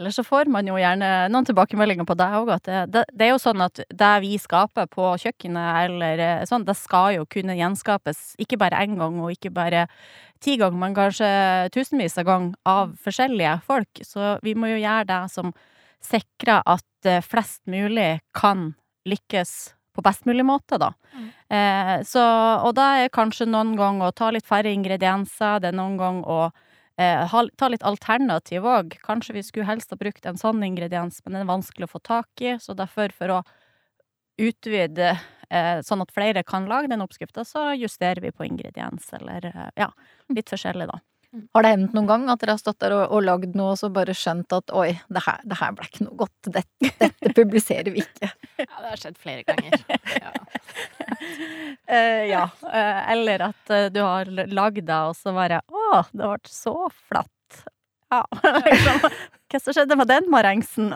Eller 0.00 0.14
så 0.16 0.24
får 0.24 0.48
man 0.48 0.64
jo 0.64 0.78
gjerne 0.80 1.08
noen 1.28 1.44
tilbakemeldinger 1.44 2.06
på 2.08 2.16
deg 2.16 2.36
òg, 2.38 2.54
det, 2.64 2.78
det, 2.88 3.02
det, 3.12 3.26
er 3.26 3.34
jo 3.34 3.40
sånn 3.42 3.60
at 3.60 3.82
det 3.84 4.12
vi 4.24 4.38
skaper 4.40 4.88
på 4.88 5.10
kjøkkenet 5.20 5.80
eller 5.84 6.22
eh, 6.24 6.44
sånn, 6.48 6.64
det 6.64 6.76
skal 6.80 7.18
jo 7.18 7.26
kunne 7.28 7.58
gjenskapes 7.58 8.30
ikke 8.40 8.56
bare 8.62 8.80
én 8.80 8.96
gang 8.96 9.18
og 9.20 9.34
ikke 9.34 9.52
bare 9.52 9.84
ti 10.40 10.56
ganger, 10.56 10.78
men 10.80 10.96
kanskje 10.96 11.28
tusenvis 11.74 12.16
av 12.22 12.28
ganger 12.30 12.56
av 12.72 12.94
forskjellige 13.04 13.58
folk. 13.66 14.00
Så 14.06 14.38
vi 14.46 14.56
må 14.56 14.72
jo 14.72 14.80
gjøre 14.80 15.10
det 15.10 15.20
som 15.34 15.52
sikrer 16.00 16.64
at 16.64 17.10
eh, 17.10 17.20
flest 17.20 17.60
mulig 17.68 18.22
kan 18.32 18.70
lykkes 19.04 19.52
på 19.92 20.04
best 20.06 20.24
mulig 20.24 20.46
måte, 20.48 20.78
da. 20.80 20.94
Mm. 21.12 21.28
Eh, 21.52 21.94
så, 22.08 22.24
og 22.64 22.72
da 22.78 22.88
er 23.02 23.12
kanskje 23.12 23.48
noen 23.50 23.76
ganger 23.76 24.08
å 24.08 24.16
ta 24.16 24.32
litt 24.32 24.48
færre 24.48 24.72
ingredienser, 24.72 25.60
det 25.60 25.74
er 25.74 25.76
noen 25.76 26.00
ganger 26.00 26.30
å 26.30 26.42
eh, 27.00 27.34
ta 27.56 27.70
litt 27.72 27.86
alternativ 27.86 28.66
òg. 28.68 28.98
Kanskje 29.06 29.38
vi 29.38 29.44
skulle 29.46 29.68
helst 29.68 29.92
ha 29.94 29.98
brukt 30.00 30.26
en 30.28 30.40
sånn 30.40 30.62
ingrediens, 30.66 31.20
men 31.24 31.36
den 31.38 31.44
er 31.46 31.52
vanskelig 31.52 31.88
å 31.88 31.94
få 31.96 32.02
tak 32.04 32.44
i, 32.44 32.56
så 32.60 32.76
derfor, 32.78 33.14
for 33.16 33.38
å 33.38 33.42
utvide 34.40 35.12
eh, 35.50 35.80
sånn 35.84 36.04
at 36.04 36.12
flere 36.14 36.44
kan 36.46 36.68
lage 36.70 36.90
den 36.92 37.04
oppskrifta, 37.04 37.44
så 37.44 37.70
justerer 37.76 38.22
vi 38.24 38.32
på 38.32 38.46
ingrediens, 38.46 39.10
eller 39.18 39.50
eh, 39.50 39.70
ja, 39.82 39.90
litt 40.32 40.52
forskjellig, 40.52 40.88
da. 40.90 41.00
Mm. 41.30 41.44
Har 41.54 41.62
det 41.62 41.70
hendt 41.70 41.92
noen 41.94 42.08
gang 42.08 42.24
at 42.32 42.40
dere 42.42 42.56
har 42.56 42.60
stått 42.60 42.80
der 42.82 42.94
og, 42.96 43.04
og 43.14 43.22
lagd 43.22 43.54
noe 43.58 43.76
og 43.76 43.78
så 43.78 43.90
bare 43.94 44.14
skjønt 44.18 44.50
at 44.56 44.72
oi, 44.74 44.88
det 45.14 45.22
her, 45.22 45.42
det 45.46 45.58
her 45.60 45.76
ble 45.78 45.86
ikke 45.86 46.06
noe 46.08 46.16
godt, 46.18 46.48
dette, 46.56 46.90
dette 46.98 47.34
publiserer 47.36 47.90
vi 47.94 48.02
ikke? 48.02 48.32
Ja, 48.60 48.66
det 48.82 48.88
har 48.90 49.00
skjedd 49.00 49.16
flere 49.16 49.44
ganger. 49.46 49.84
Ja. 50.20 50.32
uh, 51.88 52.24
ja. 52.34 52.42
Uh, 52.66 52.98
eller 53.14 53.46
at 53.46 53.72
uh, 53.72 53.86
du 53.94 54.02
har 54.02 54.28
lagd 54.28 54.82
det, 54.90 54.98
og 54.98 55.14
så 55.16 55.32
bare 55.32 55.62
å, 55.70 56.02
det 56.10 56.28
ble 56.34 56.52
så 56.52 56.74
flatt. 57.08 57.62
Ja, 58.10 58.24
liksom. 58.66 59.06
Hva 59.50 59.62
som 59.62 59.76
skjedde 59.76 59.96
med 59.96 60.10
den 60.10 60.28
marengsen? 60.34 60.92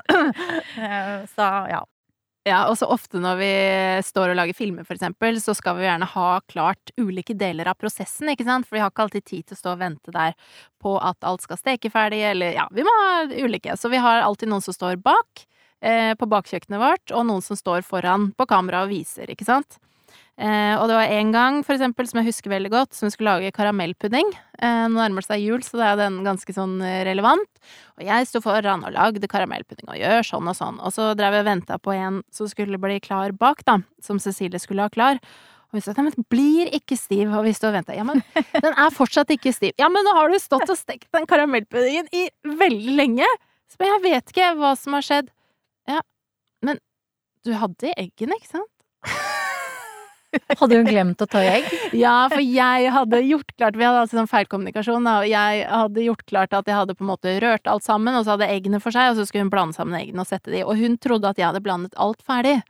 så 1.36 1.48
ja. 1.70 1.80
Ja, 2.44 2.66
og 2.68 2.76
så 2.76 2.84
ofte 2.92 3.16
når 3.24 3.38
vi 3.40 3.52
står 4.04 4.34
og 4.34 4.36
lager 4.36 4.56
filmer, 4.56 4.84
for 4.84 4.98
eksempel, 4.98 5.38
så 5.40 5.54
skal 5.56 5.78
vi 5.78 5.86
gjerne 5.86 6.08
ha 6.12 6.26
klart 6.52 6.92
ulike 7.00 7.32
deler 7.40 7.70
av 7.70 7.78
prosessen, 7.80 8.28
ikke 8.28 8.44
sant, 8.44 8.68
for 8.68 8.76
vi 8.76 8.82
har 8.82 8.92
ikke 8.92 9.06
alltid 9.06 9.24
tid 9.24 9.46
til 9.46 9.56
å 9.56 9.60
stå 9.62 9.72
og 9.72 9.80
vente 9.80 10.12
der 10.12 10.36
på 10.84 10.92
at 11.00 11.24
alt 11.24 11.46
skal 11.46 11.56
steke 11.56 11.88
ferdig, 11.94 12.20
eller 12.34 12.52
ja, 12.58 12.66
vi 12.68 12.84
må 12.84 12.92
ha 13.00 13.14
ulike. 13.32 13.78
Så 13.80 13.88
vi 13.88 14.02
har 14.04 14.20
alltid 14.26 14.52
noen 14.52 14.64
som 14.66 14.76
står 14.76 15.00
bak, 15.00 15.46
eh, 15.80 16.12
på 16.20 16.28
bakkjøkkenet 16.28 16.84
vårt, 16.84 17.14
og 17.16 17.24
noen 17.30 17.46
som 17.48 17.56
står 17.56 17.80
foran 17.88 18.34
på 18.36 18.48
kamera 18.52 18.84
og 18.84 18.92
viser, 18.92 19.32
ikke 19.32 19.48
sant. 19.48 19.80
Eh, 20.34 20.74
og 20.80 20.88
det 20.90 20.96
var 20.96 21.12
en 21.14 21.30
gang, 21.30 21.60
for 21.62 21.76
eksempel, 21.76 22.08
som 22.10 22.18
jeg 22.18 22.32
husker 22.32 22.50
veldig 22.50 22.70
godt, 22.72 22.96
som 22.96 23.06
vi 23.06 23.14
skulle 23.14 23.36
lage 23.36 23.54
karamellpudding. 23.54 24.32
Eh, 24.58 24.86
nå 24.90 24.98
nærmer 24.98 25.22
det 25.22 25.28
seg 25.28 25.44
jul, 25.44 25.62
så 25.62 25.78
da 25.78 25.92
er 25.92 26.00
den 26.00 26.18
ganske 26.26 26.56
sånn 26.56 26.80
eh, 26.82 27.04
relevant. 27.06 27.50
Og 28.00 28.06
jeg 28.08 28.26
sto 28.26 28.42
foran 28.42 28.82
og 28.86 28.96
lagde 28.96 29.30
karamellpudding 29.30 29.92
og 29.92 30.00
gjør 30.00 30.26
sånn 30.26 30.50
og 30.50 30.58
sånn. 30.58 30.80
Og 30.82 30.94
så 30.96 31.12
drev 31.18 31.38
jeg 31.38 31.46
og 31.46 31.50
venta 31.52 31.78
på 31.78 31.94
en 31.94 32.22
som 32.34 32.50
skulle 32.50 32.80
bli 32.82 32.98
klar 33.04 33.34
bak, 33.38 33.62
da, 33.68 33.78
som 34.02 34.18
Cecilie 34.22 34.58
skulle 34.62 34.88
ha 34.88 34.92
klar. 34.92 35.22
Og 35.70 35.78
vi 35.78 35.84
sa 35.84 35.94
at 35.94 36.02
den 36.02 36.26
blir 36.30 36.70
ikke 36.74 36.98
stiv, 36.98 37.30
og 37.30 37.46
vi 37.46 37.54
sto 37.54 37.70
og 37.70 37.78
venta. 37.78 37.94
Ja, 37.94 38.06
men 38.06 38.24
den 38.34 38.74
er 38.74 38.94
fortsatt 38.94 39.30
ikke 39.34 39.54
stiv. 39.54 39.76
Ja, 39.78 39.90
men 39.90 40.06
nå 40.06 40.16
har 40.18 40.34
du 40.34 40.38
stått 40.42 40.66
og 40.66 40.78
stekt 40.78 41.10
den 41.14 41.30
karamellpuddingen 41.30 42.10
i 42.14 42.26
veldig 42.42 42.98
lenge! 42.98 43.30
Så 43.70 43.82
jeg 43.82 44.02
vet 44.04 44.30
ikke 44.30 44.52
hva 44.58 44.74
som 44.78 44.94
har 44.94 45.02
skjedd. 45.02 45.30
Ja, 45.90 46.02
men 46.62 46.78
du 47.46 47.54
hadde 47.58 47.94
eggene, 47.98 48.38
ikke 48.38 48.52
sant? 48.58 49.30
Hadde 50.60 50.78
hun 50.80 50.88
glemt 50.88 51.22
å 51.22 51.28
ta 51.30 51.42
egg? 51.44 51.68
Ja, 51.96 52.26
for 52.32 52.42
jeg 52.42 52.90
hadde 52.94 53.20
gjort 53.24 53.54
klart 53.56 53.78
Vi 53.78 53.86
hadde 53.86 54.04
altså 54.04 54.18
sånn 54.18 54.30
feilkommunikasjon, 54.30 55.08
jeg 55.28 55.64
hadde 55.70 56.06
gjort 56.06 56.24
klart 56.30 56.56
at 56.56 56.68
jeg 56.70 56.78
hadde 56.78 56.96
på 56.98 57.04
en 57.06 57.12
måte 57.12 57.36
rørt 57.44 57.70
alt 57.70 57.86
sammen, 57.86 58.16
og 58.16 58.26
så 58.26 58.34
hadde 58.34 58.50
eggene 58.50 58.80
for 58.82 58.94
seg, 58.94 59.12
og 59.12 59.18
så 59.18 59.28
skulle 59.28 59.46
hun 59.46 59.52
blande 59.54 59.76
sammen 59.76 59.98
eggene 59.98 60.24
og 60.24 60.30
sette 60.30 60.52
de, 60.54 60.64
og 60.66 60.78
hun 60.80 60.98
trodde 61.02 61.30
at 61.30 61.40
jeg 61.40 61.48
hadde 61.50 61.64
blandet 61.64 61.98
alt 62.00 62.22
ferdig. 62.26 62.60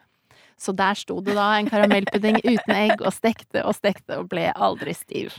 Så 0.64 0.72
der 0.76 0.96
sto 0.96 1.18
det 1.24 1.34
da 1.36 1.50
en 1.58 1.68
karamellpudding 1.68 2.38
uten 2.40 2.72
egg, 2.74 3.02
og 3.04 3.12
stekte 3.12 3.60
og 3.68 3.74
stekte 3.76 4.16
og 4.22 4.28
ble 4.30 4.46
aldri 4.54 4.94
stiv. 4.96 5.34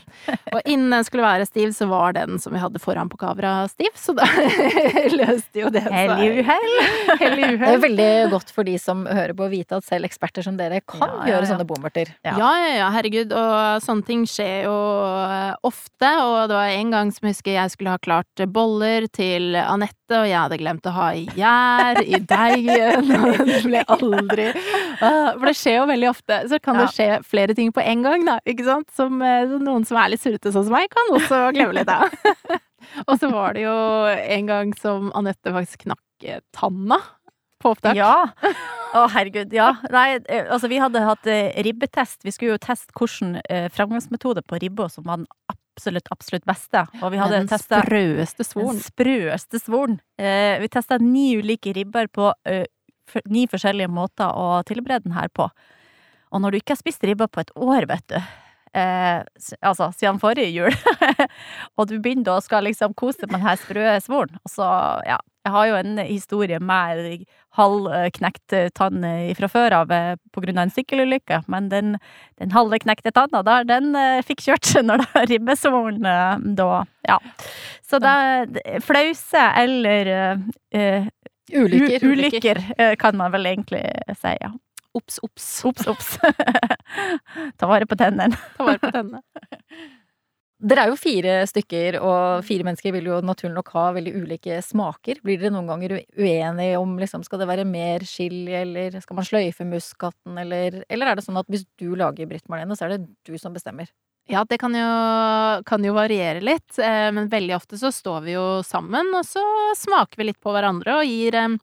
Og 0.53 0.60
innen 0.70 0.94
den 0.94 1.05
skulle 1.08 1.25
være 1.25 1.48
stiv, 1.50 1.72
så 1.74 1.88
var 1.89 2.13
den 2.17 2.38
som 2.41 2.53
vi 2.53 2.62
hadde 2.62 2.82
foran 2.84 3.10
på 3.10 3.17
kamera, 3.22 3.63
stiv, 3.72 3.89
så 3.98 4.13
da 4.17 4.27
løste 5.20 5.63
jo 5.63 5.72
det 5.74 5.82
seg. 5.86 5.96
Hell 5.96 6.13
i 6.22 6.29
uhell! 6.44 6.75
Det 7.17 7.72
er 7.72 7.82
veldig 7.82 8.10
godt 8.36 8.53
for 8.53 8.67
de 8.67 8.75
som 8.82 9.05
hører 9.10 9.34
på 9.38 9.48
å 9.48 9.51
vite 9.51 9.79
at 9.79 9.88
selv 9.88 10.05
eksperter 10.08 10.46
som 10.46 10.60
dere 10.60 10.82
kan 10.86 11.01
Ja, 11.01 11.10
ja, 11.15 11.27
gjøre 11.34 11.50
sånne 11.50 11.67
bommerter. 11.70 12.13
Ja. 12.25 12.36
Ja, 12.38 12.51
ja, 12.62 12.72
ja, 12.84 12.91
herregud, 12.96 13.34
og 13.34 13.82
sånne 13.86 14.05
ting 14.08 14.25
skjer 14.29 14.67
jo 14.67 14.75
eh, 15.25 15.53
ofte, 15.65 16.12
og 16.22 16.38
det 16.51 16.60
var 16.60 16.74
en 16.75 16.94
gang 16.94 17.13
som 17.15 17.25
jeg 17.29 17.38
husker 17.38 17.55
jeg 17.58 17.74
skulle 17.74 17.96
ha 17.96 18.01
klart 18.05 18.46
boller 18.53 19.08
til 19.15 19.55
Anette, 19.58 20.20
og 20.20 20.27
jeg 20.29 20.38
hadde 20.38 20.60
glemt 20.62 20.86
å 20.86 20.94
ha 20.96 21.10
gjær 21.17 22.01
i 22.05 22.20
deigen, 22.29 23.10
og 23.25 23.41
det 23.50 23.62
ble 23.65 23.84
aldri 23.98 24.50
Ah, 25.03 25.14
For 25.39 25.50
det 25.50 25.55
skjer 25.60 25.77
jo 25.79 25.89
veldig 25.89 26.10
ofte, 26.12 26.39
så 26.51 26.60
kan 26.63 26.79
det 26.79 26.88
skje 26.93 27.10
flere 27.27 27.55
ting 27.57 27.74
på 27.75 27.84
en 27.84 28.05
gang, 28.05 28.25
da, 28.27 28.38
ikke 28.48 28.67
sant? 28.67 28.88
Som 28.95 29.22
eh, 29.25 29.57
noen 29.60 29.88
som 29.88 30.00
er 30.01 30.13
litt 30.13 30.24
surrete 30.24 30.53
sånn 30.53 30.67
som 30.67 30.75
meg, 30.75 30.88
kan 30.93 31.12
også 31.17 31.41
glemme 31.55 31.75
litt 31.77 31.91
av. 31.91 32.13
og 33.10 33.13
så 33.22 33.31
var 33.34 33.57
det 33.57 33.65
jo 33.65 33.75
en 34.38 34.50
gang 34.51 34.74
som 34.79 35.12
Anette 35.17 35.53
faktisk 35.55 35.86
knakk 35.88 36.27
eh, 36.27 36.41
tanna 36.55 37.01
på 37.63 37.74
opptak. 37.74 37.98
Ja. 37.98 38.29
Å, 38.95 39.05
herregud. 39.12 39.53
Ja. 39.55 39.74
Nei, 39.93 40.22
eh, 40.22 40.45
altså, 40.45 40.69
vi 40.72 40.79
hadde 40.81 41.03
hatt 41.05 41.29
ribbetest. 41.65 42.22
Vi 42.25 42.34
skulle 42.36 42.55
jo 42.55 42.63
teste 42.63 42.95
hvilken 42.95 43.39
eh, 43.50 43.69
framgangsmetode 43.74 44.45
på 44.45 44.62
ribba 44.62 44.89
som 44.91 45.07
var 45.07 45.24
den 45.24 45.29
absolutt, 45.75 46.07
absolutt 46.12 46.45
beste. 46.48 46.86
Og 47.01 47.12
vi 47.12 47.19
hadde 47.19 47.41
Den 47.43 47.50
sprøeste 47.50 48.45
sprøeste 48.48 48.72
den 48.72 48.81
sprøeste 48.84 49.60
svoren. 49.60 50.00
Eh, 50.17 50.62
vi 50.62 50.69
testa 50.72 50.98
ni 51.01 51.36
ulike 51.38 51.74
ribber 51.75 52.07
på 52.07 52.31
eh, 52.48 52.65
ni 53.32 53.46
forskjellige 53.52 53.92
måter 53.92 54.32
å 54.32 54.64
tilberede 54.68 55.10
den 55.10 55.18
her 55.18 55.30
på. 55.34 55.50
Og 56.34 56.42
når 56.42 56.52
du 56.52 56.60
ikke 56.60 56.76
har 56.76 56.82
spist 56.82 57.06
ribba 57.06 57.30
på 57.32 57.44
et 57.44 57.54
år, 57.56 57.88
vet 57.90 58.08
du 58.12 58.20
eh, 58.76 59.22
altså 59.62 59.90
siden 59.96 60.20
forrige 60.22 60.52
jul, 60.52 60.76
og 61.78 61.88
du 61.90 61.98
begynner 62.00 62.28
da 62.28 62.40
og 62.40 62.46
skal 62.46 62.68
liksom 62.68 62.96
kose 62.98 63.24
deg 63.24 63.32
med 63.32 63.40
den 63.40 63.48
her 63.48 63.62
sprø 63.62 63.96
svoren, 64.04 64.36
og 64.44 64.52
så, 64.52 64.68
ja 65.08 65.22
Jeg 65.46 65.54
har 65.54 65.66
jo 65.70 65.76
en 65.78 65.98
historie 66.02 66.58
med 66.58 67.26
halvknekt 67.54 68.54
tann 68.74 69.04
fra 69.38 69.50
før 69.54 69.76
av 69.78 69.92
eh, 69.94 70.16
på 70.34 70.42
grunn 70.42 70.58
av 70.58 70.66
en 70.66 70.74
sykkelulykke, 70.74 71.44
men 71.54 71.70
den, 71.70 72.00
den 72.42 72.56
halve 72.56 72.80
knekte 72.82 73.14
tanna 73.14 73.44
der, 73.46 73.68
den 73.70 73.94
eh, 73.96 74.24
fikk 74.26 74.42
kjørt 74.48 74.72
når 74.88 75.04
det 75.04 75.08
var 75.14 75.30
ribbesvoren 75.30 76.10
eh, 76.10 76.48
da, 76.58 76.70
ja. 77.06 77.20
Så 77.86 78.02
det 78.02 78.82
flause 78.82 79.46
eller 79.62 80.10
eh, 80.74 81.06
Ulykker. 81.54 82.06
Ulykker, 82.06 82.62
eh, 82.78 82.96
kan 82.96 83.18
man 83.18 83.32
vel 83.32 83.46
egentlig 83.46 83.84
si, 84.18 84.34
ja. 84.42 84.52
Ops, 84.96 85.20
ops. 85.24 85.50
Ops, 85.66 85.88
ops. 85.92 86.18
Ta 87.60 87.68
vare 87.68 87.86
på 87.86 87.98
tennene. 88.00 88.38
Ta 88.58 88.64
vare 88.64 88.80
på 88.80 88.92
tennene. 88.92 89.22
Dere 90.66 90.86
er 90.86 90.90
jo 90.90 90.96
fire 90.98 91.34
stykker, 91.52 91.98
og 92.00 92.46
fire 92.48 92.64
mennesker 92.66 92.94
vil 92.96 93.10
jo 93.12 93.18
naturlig 93.22 93.58
nok 93.58 93.74
ha 93.75 93.84
veldig 93.98 94.14
ulike 94.24 94.62
smaker. 94.64 95.20
Blir 95.22 95.42
dere 95.42 95.52
noen 95.54 95.68
ganger 95.68 95.98
uenige 96.16 96.80
om 96.80 96.96
liksom, 96.98 97.25
skal 97.28 97.44
det 97.44 97.50
være 97.50 97.68
mer 97.68 98.06
chili, 98.08 98.56
eller 98.56 98.96
skal 99.04 99.20
man 99.20 99.28
sløyfe 99.28 99.68
muskatten, 99.68 100.40
eller 100.42 100.80
Eller 100.88 101.12
er 101.12 101.20
det 101.20 101.25
sånn 101.28 101.38
at 101.42 101.52
hvis 101.52 101.68
du 101.78 101.92
lager 102.00 102.32
Britt 102.32 102.48
Marlene, 102.50 102.78
så 102.80 102.88
er 102.88 102.96
det 102.96 103.04
du 103.28 103.36
som 103.38 103.54
bestemmer? 103.54 103.92
Ja, 104.27 104.41
det 104.50 104.58
kan 104.58 104.74
jo, 104.74 104.86
kan 105.70 105.84
jo 105.86 105.91
variere 105.94 106.39
litt, 106.41 106.79
eh, 106.82 107.12
men 107.13 107.27
veldig 107.29 107.53
ofte 107.60 107.77
så 107.77 107.91
står 107.94 108.24
vi 108.25 108.32
jo 108.34 108.46
sammen, 108.65 109.12
og 109.13 109.22
så 109.27 109.41
smaker 109.77 110.17
vi 110.17 110.25
litt 110.32 110.39
på 110.41 110.50
hverandre 110.50 110.96
og 110.98 111.05
gir 111.05 111.36
eh, 111.38 111.53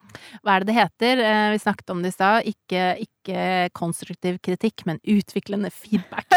Hva 0.44 0.54
er 0.54 0.62
det 0.62 0.68
det 0.68 0.76
heter? 0.76 1.22
Eh, 1.26 1.46
Vi 1.56 1.58
snakket 1.58 1.90
om 1.90 2.04
det 2.04 2.12
i 2.12 2.14
stad. 2.14 2.46
Ikke, 2.46 2.84
ikke 3.02 3.46
konstruktiv 3.74 4.38
kritikk, 4.46 4.84
men 4.86 5.00
utviklende 5.02 5.72
feedback. 5.74 6.30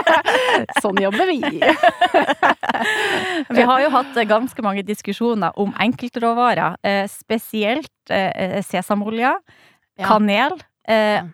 sånn 0.82 1.02
jobber 1.04 1.28
vi. 1.28 1.42
Vi 3.50 3.66
har 3.68 3.84
jo 3.84 3.92
hatt 3.92 4.16
ganske 4.30 4.64
mange 4.64 4.84
diskusjoner 4.86 5.52
om 5.60 5.74
enkeltråvarer, 5.76 6.80
spesielt 7.12 7.92
sesamolja, 8.08 8.64
sesamolje, 8.64 9.34
kanel, 10.00 10.56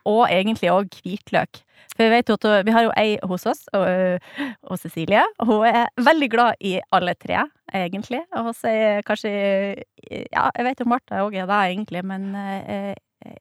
og 0.07 0.23
egentlig 0.27 0.73
òg 0.75 0.99
hvitløk. 1.03 1.63
For 1.97 2.05
vi 2.05 2.13
vet 2.13 2.29
jo 2.31 2.37
at 2.37 2.47
uh, 2.47 2.59
vi 2.67 2.75
har 2.75 2.85
jo 2.87 2.93
ei 3.01 3.15
hos 3.25 3.47
oss, 3.49 3.65
og, 3.77 3.87
uh, 3.87 4.51
og 4.69 4.81
Cecilie, 4.81 5.23
hun 5.49 5.65
er 5.69 5.89
veldig 5.97 6.29
glad 6.33 6.61
i 6.61 6.77
alle 6.95 7.17
tre, 7.19 7.47
egentlig. 7.73 8.21
Og 8.37 8.51
hun 8.51 8.57
sier 8.57 9.03
kanskje 9.07 9.33
Ja, 10.07 10.51
jeg 10.53 10.67
vet 10.69 10.83
jo 10.83 10.89
Martha 10.91 11.25
òg 11.25 11.35
er 11.41 11.49
det, 11.49 11.63
egentlig, 11.73 12.05
men 12.07 12.29
jeg 12.37 12.95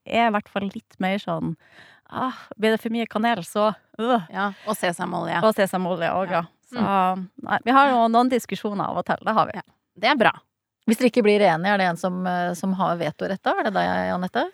er 0.07 0.31
i 0.31 0.33
hvert 0.33 0.49
fall 0.49 0.65
litt 0.71 0.95
mer 1.03 1.19
sånn 1.21 1.53
ah, 2.09 2.39
Blir 2.57 2.73
det 2.73 2.81
for 2.81 2.95
mye 2.95 3.05
kanel, 3.11 3.43
så 3.45 3.69
uh. 3.75 4.25
Ja, 4.31 4.49
og 4.65 4.79
sesamolje. 4.79 5.43
Og 5.43 5.53
sesamolje 5.57 6.09
òg, 6.15 6.33
ja. 6.39 6.45
Så 6.71 6.81
nei, 6.81 7.61
vi 7.67 7.75
har 7.75 7.91
jo 7.91 8.07
noen 8.09 8.31
diskusjoner 8.31 8.87
av 8.87 9.03
og 9.03 9.07
til, 9.07 9.21
det 9.27 9.35
har 9.37 9.51
vi. 9.51 9.61
Det 10.01 10.09
er 10.11 10.17
bra. 10.19 10.33
Hvis 10.89 10.99
dere 10.99 11.11
ikke 11.11 11.25
blir 11.25 11.43
enige, 11.45 11.75
er 11.75 11.81
det 11.81 11.91
en 11.91 11.99
som, 11.99 12.17
som 12.57 12.73
har 12.77 12.97
vetorett 12.99 13.41
da? 13.45 13.53
Er 13.59 13.69
det 13.69 13.77
deg, 13.77 14.11
Anette? 14.15 14.47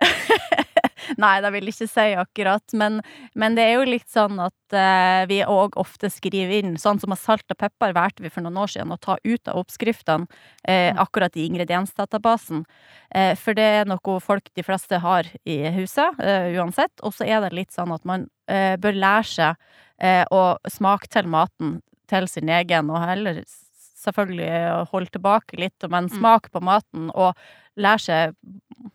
Nei, 1.18 1.40
det 1.42 1.50
vil 1.54 1.68
jeg 1.68 1.76
ikke 1.76 1.90
si 1.90 2.06
akkurat, 2.20 2.74
men, 2.78 3.00
men 3.38 3.56
det 3.58 3.64
er 3.66 3.78
jo 3.78 3.88
litt 3.88 4.08
sånn 4.10 4.38
at 4.42 4.76
uh, 4.76 5.26
vi 5.30 5.40
òg 5.42 5.78
ofte 5.80 6.10
skriver 6.12 6.60
inn, 6.60 6.76
sånn 6.80 7.00
som 7.02 7.14
salt 7.18 7.50
og 7.50 7.58
pepper 7.60 7.94
valgte 7.96 8.24
vi 8.24 8.32
for 8.32 8.44
noen 8.44 8.60
år 8.62 8.72
siden 8.74 8.94
å 8.94 9.00
ta 9.00 9.16
ut 9.24 9.50
av 9.50 9.62
oppskriftene, 9.62 10.28
uh, 10.68 10.90
akkurat 11.02 11.36
i 11.36 11.46
ingrediensdatabasen. 11.48 12.64
Uh, 13.14 13.32
for 13.40 13.58
det 13.58 13.68
er 13.80 13.90
noe 13.90 14.18
folk 14.22 14.50
de 14.54 14.66
fleste 14.66 15.00
har 15.02 15.28
i 15.44 15.62
huset, 15.74 16.20
uansett. 16.56 16.94
Og 17.06 17.14
så 17.16 17.26
er 17.26 17.42
det 17.44 17.54
litt 17.56 17.74
sånn 17.74 17.92
at 17.94 18.06
man 18.08 18.28
bør 18.50 18.96
lære 18.98 19.26
seg 19.30 20.30
å 20.34 20.40
smake 20.66 21.06
til 21.12 21.28
maten 21.30 21.76
til 22.10 22.26
sin 22.26 22.50
egen, 22.50 22.90
og 22.90 23.04
heller 23.04 23.42
selvfølgelig 24.00 24.88
holde 24.90 25.14
tilbake 25.14 25.58
litt, 25.60 25.88
men 25.92 26.08
smak 26.12 26.50
på 26.52 26.62
maten, 26.64 27.10
og 27.14 27.38
lære 27.80 28.04
seg 28.04 28.36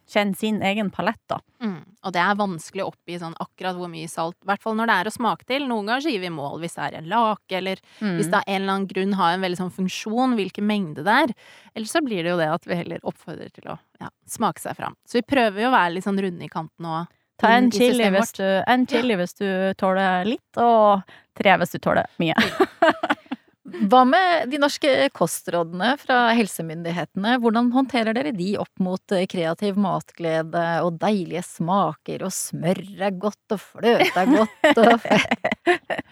kjenne 0.10 0.38
sin 0.38 0.62
egen 0.64 0.92
palett, 0.94 1.22
da. 1.30 1.40
Mm. 1.64 1.82
Og 2.06 2.14
det 2.14 2.22
er 2.22 2.38
vanskelig 2.38 2.84
å 2.84 2.92
oppgi 2.92 3.18
sånn 3.22 3.34
akkurat 3.42 3.78
hvor 3.78 3.90
mye 3.90 4.10
salt, 4.10 4.38
i 4.44 4.50
hvert 4.50 4.62
fall 4.62 4.78
når 4.78 4.90
det 4.90 4.98
er 5.02 5.10
å 5.10 5.14
smake 5.16 5.48
til. 5.50 5.66
Noen 5.70 5.90
ganger 5.90 6.14
gir 6.14 6.22
vi 6.22 6.32
mål 6.34 6.62
hvis 6.62 6.78
det 6.78 6.86
er 6.86 6.98
en 7.00 7.10
lake, 7.10 7.58
eller 7.58 7.82
hvis 8.00 8.30
det 8.30 8.40
av 8.40 8.46
en 8.46 8.60
eller 8.60 8.76
annen 8.76 8.88
grunn 8.92 9.18
har 9.18 9.34
en 9.34 9.46
veldig 9.46 9.62
sånn 9.64 9.74
funksjon, 9.74 10.38
hvilken 10.38 10.70
mengde 10.70 11.06
det 11.06 11.18
er. 11.26 11.36
Eller 11.74 11.90
så 11.90 12.04
blir 12.06 12.22
det 12.22 12.34
jo 12.36 12.40
det 12.42 12.52
at 12.54 12.70
vi 12.70 12.80
heller 12.80 13.10
oppfordrer 13.10 13.52
til 13.56 13.74
å 13.74 13.78
ja, 14.02 14.12
smake 14.30 14.62
seg 14.62 14.78
fram. 14.78 14.98
Så 15.10 15.20
vi 15.20 15.28
prøver 15.28 15.66
jo 15.66 15.72
å 15.72 15.76
være 15.76 15.96
litt 15.98 16.08
sånn 16.08 16.22
runde 16.22 16.46
i 16.46 16.52
kanten 16.52 16.90
og 16.92 17.14
Ta 17.36 17.50
en 17.52 17.66
chili, 17.68 18.06
hvis 18.14 18.30
du, 18.38 18.46
en 18.48 18.86
chili 18.88 19.16
hvis 19.20 19.36
du 19.36 19.48
tåler 19.76 20.24
litt, 20.24 20.56
og 20.56 21.04
tre 21.36 21.58
hvis 21.60 21.76
du 21.76 21.82
tåler 21.84 22.08
mye. 22.22 22.32
Hva 23.76 24.02
med 24.08 24.50
de 24.52 24.60
norske 24.62 24.92
kostrådene 25.16 25.96
fra 26.00 26.20
helsemyndighetene? 26.38 27.36
Hvordan 27.44 27.72
håndterer 27.76 28.16
dere 28.16 28.32
de 28.36 28.54
opp 28.62 28.82
mot 28.84 29.16
eh, 29.16 29.26
kreativ 29.30 29.80
matglede 29.82 30.64
og 30.86 31.00
deilige 31.02 31.44
smaker, 31.46 32.24
og 32.26 32.34
smør 32.34 32.82
er 33.10 33.18
godt, 33.20 33.56
og 33.56 33.62
fløte 33.62 34.24
er 34.24 34.32
godt, 34.32 34.82
og 34.86 35.06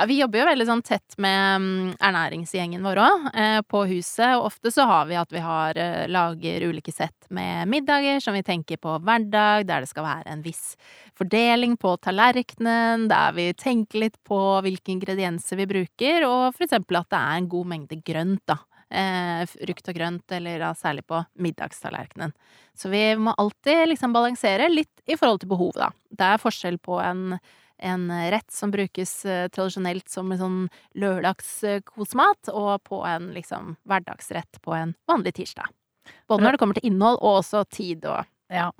Ja, 0.00 0.06
vi 0.08 0.16
jobber 0.20 0.40
jo 0.40 0.46
veldig 0.48 0.66
sånn 0.68 0.82
tett 0.86 1.16
med 1.20 1.62
mm, 1.62 1.88
ernæringsgjengen 2.00 2.84
vår 2.86 3.00
òg, 3.04 3.26
eh, 3.36 3.58
på 3.68 3.82
huset. 3.90 4.36
Og 4.38 4.48
ofte 4.48 4.72
så 4.72 4.86
har 4.88 5.08
vi 5.10 5.18
at 5.20 5.34
vi 5.34 5.42
har, 5.44 5.78
eh, 5.78 6.06
lager 6.08 6.64
ulike 6.70 6.94
sett 6.94 7.28
med 7.28 7.68
middager 7.70 8.20
som 8.24 8.36
vi 8.36 8.44
tenker 8.46 8.80
på 8.80 8.96
hverdag, 9.04 9.66
der 9.68 9.84
det 9.84 9.90
skal 9.90 10.06
være 10.06 10.32
en 10.32 10.44
viss 10.46 10.74
fordeling 11.20 11.76
på 11.80 11.94
tallerkenen, 12.02 13.06
der 13.10 13.36
vi 13.36 13.50
tenker 13.58 14.06
litt 14.06 14.18
på 14.26 14.38
hvilke 14.64 14.94
ingredienser 14.94 15.60
vi 15.60 15.68
bruker, 15.68 16.26
og 16.28 16.56
for 16.56 16.66
eksempel 16.66 17.00
at 17.02 17.10
det 17.12 17.20
er 17.20 17.38
en 17.38 17.48
god 17.52 17.70
mengde 17.74 18.00
grønt, 18.06 18.42
da. 18.48 18.58
Eh, 18.90 19.44
frukt 19.46 19.86
og 19.92 19.94
grønt, 19.94 20.32
eller 20.34 20.58
da 20.58 20.72
særlig 20.74 21.04
på 21.06 21.20
middagstallerkenen. 21.38 22.32
Så 22.74 22.90
vi 22.90 23.04
må 23.20 23.36
alltid 23.38 23.84
liksom 23.92 24.16
balansere 24.16 24.66
litt 24.72 25.04
i 25.06 25.18
forhold 25.20 25.44
til 25.44 25.52
behovet, 25.52 25.84
da. 25.84 25.90
Det 26.10 26.30
er 26.32 26.42
forskjell 26.42 26.80
på 26.82 26.98
en 27.04 27.40
en 27.80 28.10
rett 28.30 28.52
som 28.52 28.70
brukes 28.70 29.24
eh, 29.24 29.46
tradisjonelt 29.48 30.08
som 30.12 30.28
en 30.32 30.40
sånn 30.40 30.58
lørdagskosmat, 31.00 32.50
og 32.52 32.82
på 32.84 33.00
en 33.08 33.30
liksom 33.32 33.74
hverdagsrett 33.88 34.60
på 34.60 34.74
en 34.76 34.92
vanlig 35.08 35.32
tirsdag. 35.38 35.70
Både 36.28 36.44
når 36.44 36.56
det 36.56 36.60
kommer 36.60 36.76
til 36.76 36.90
innhold 36.90 37.20
og 37.20 37.40
også 37.40 37.64
tid 37.72 38.04
og 38.04 38.28
Ja. 38.50 38.70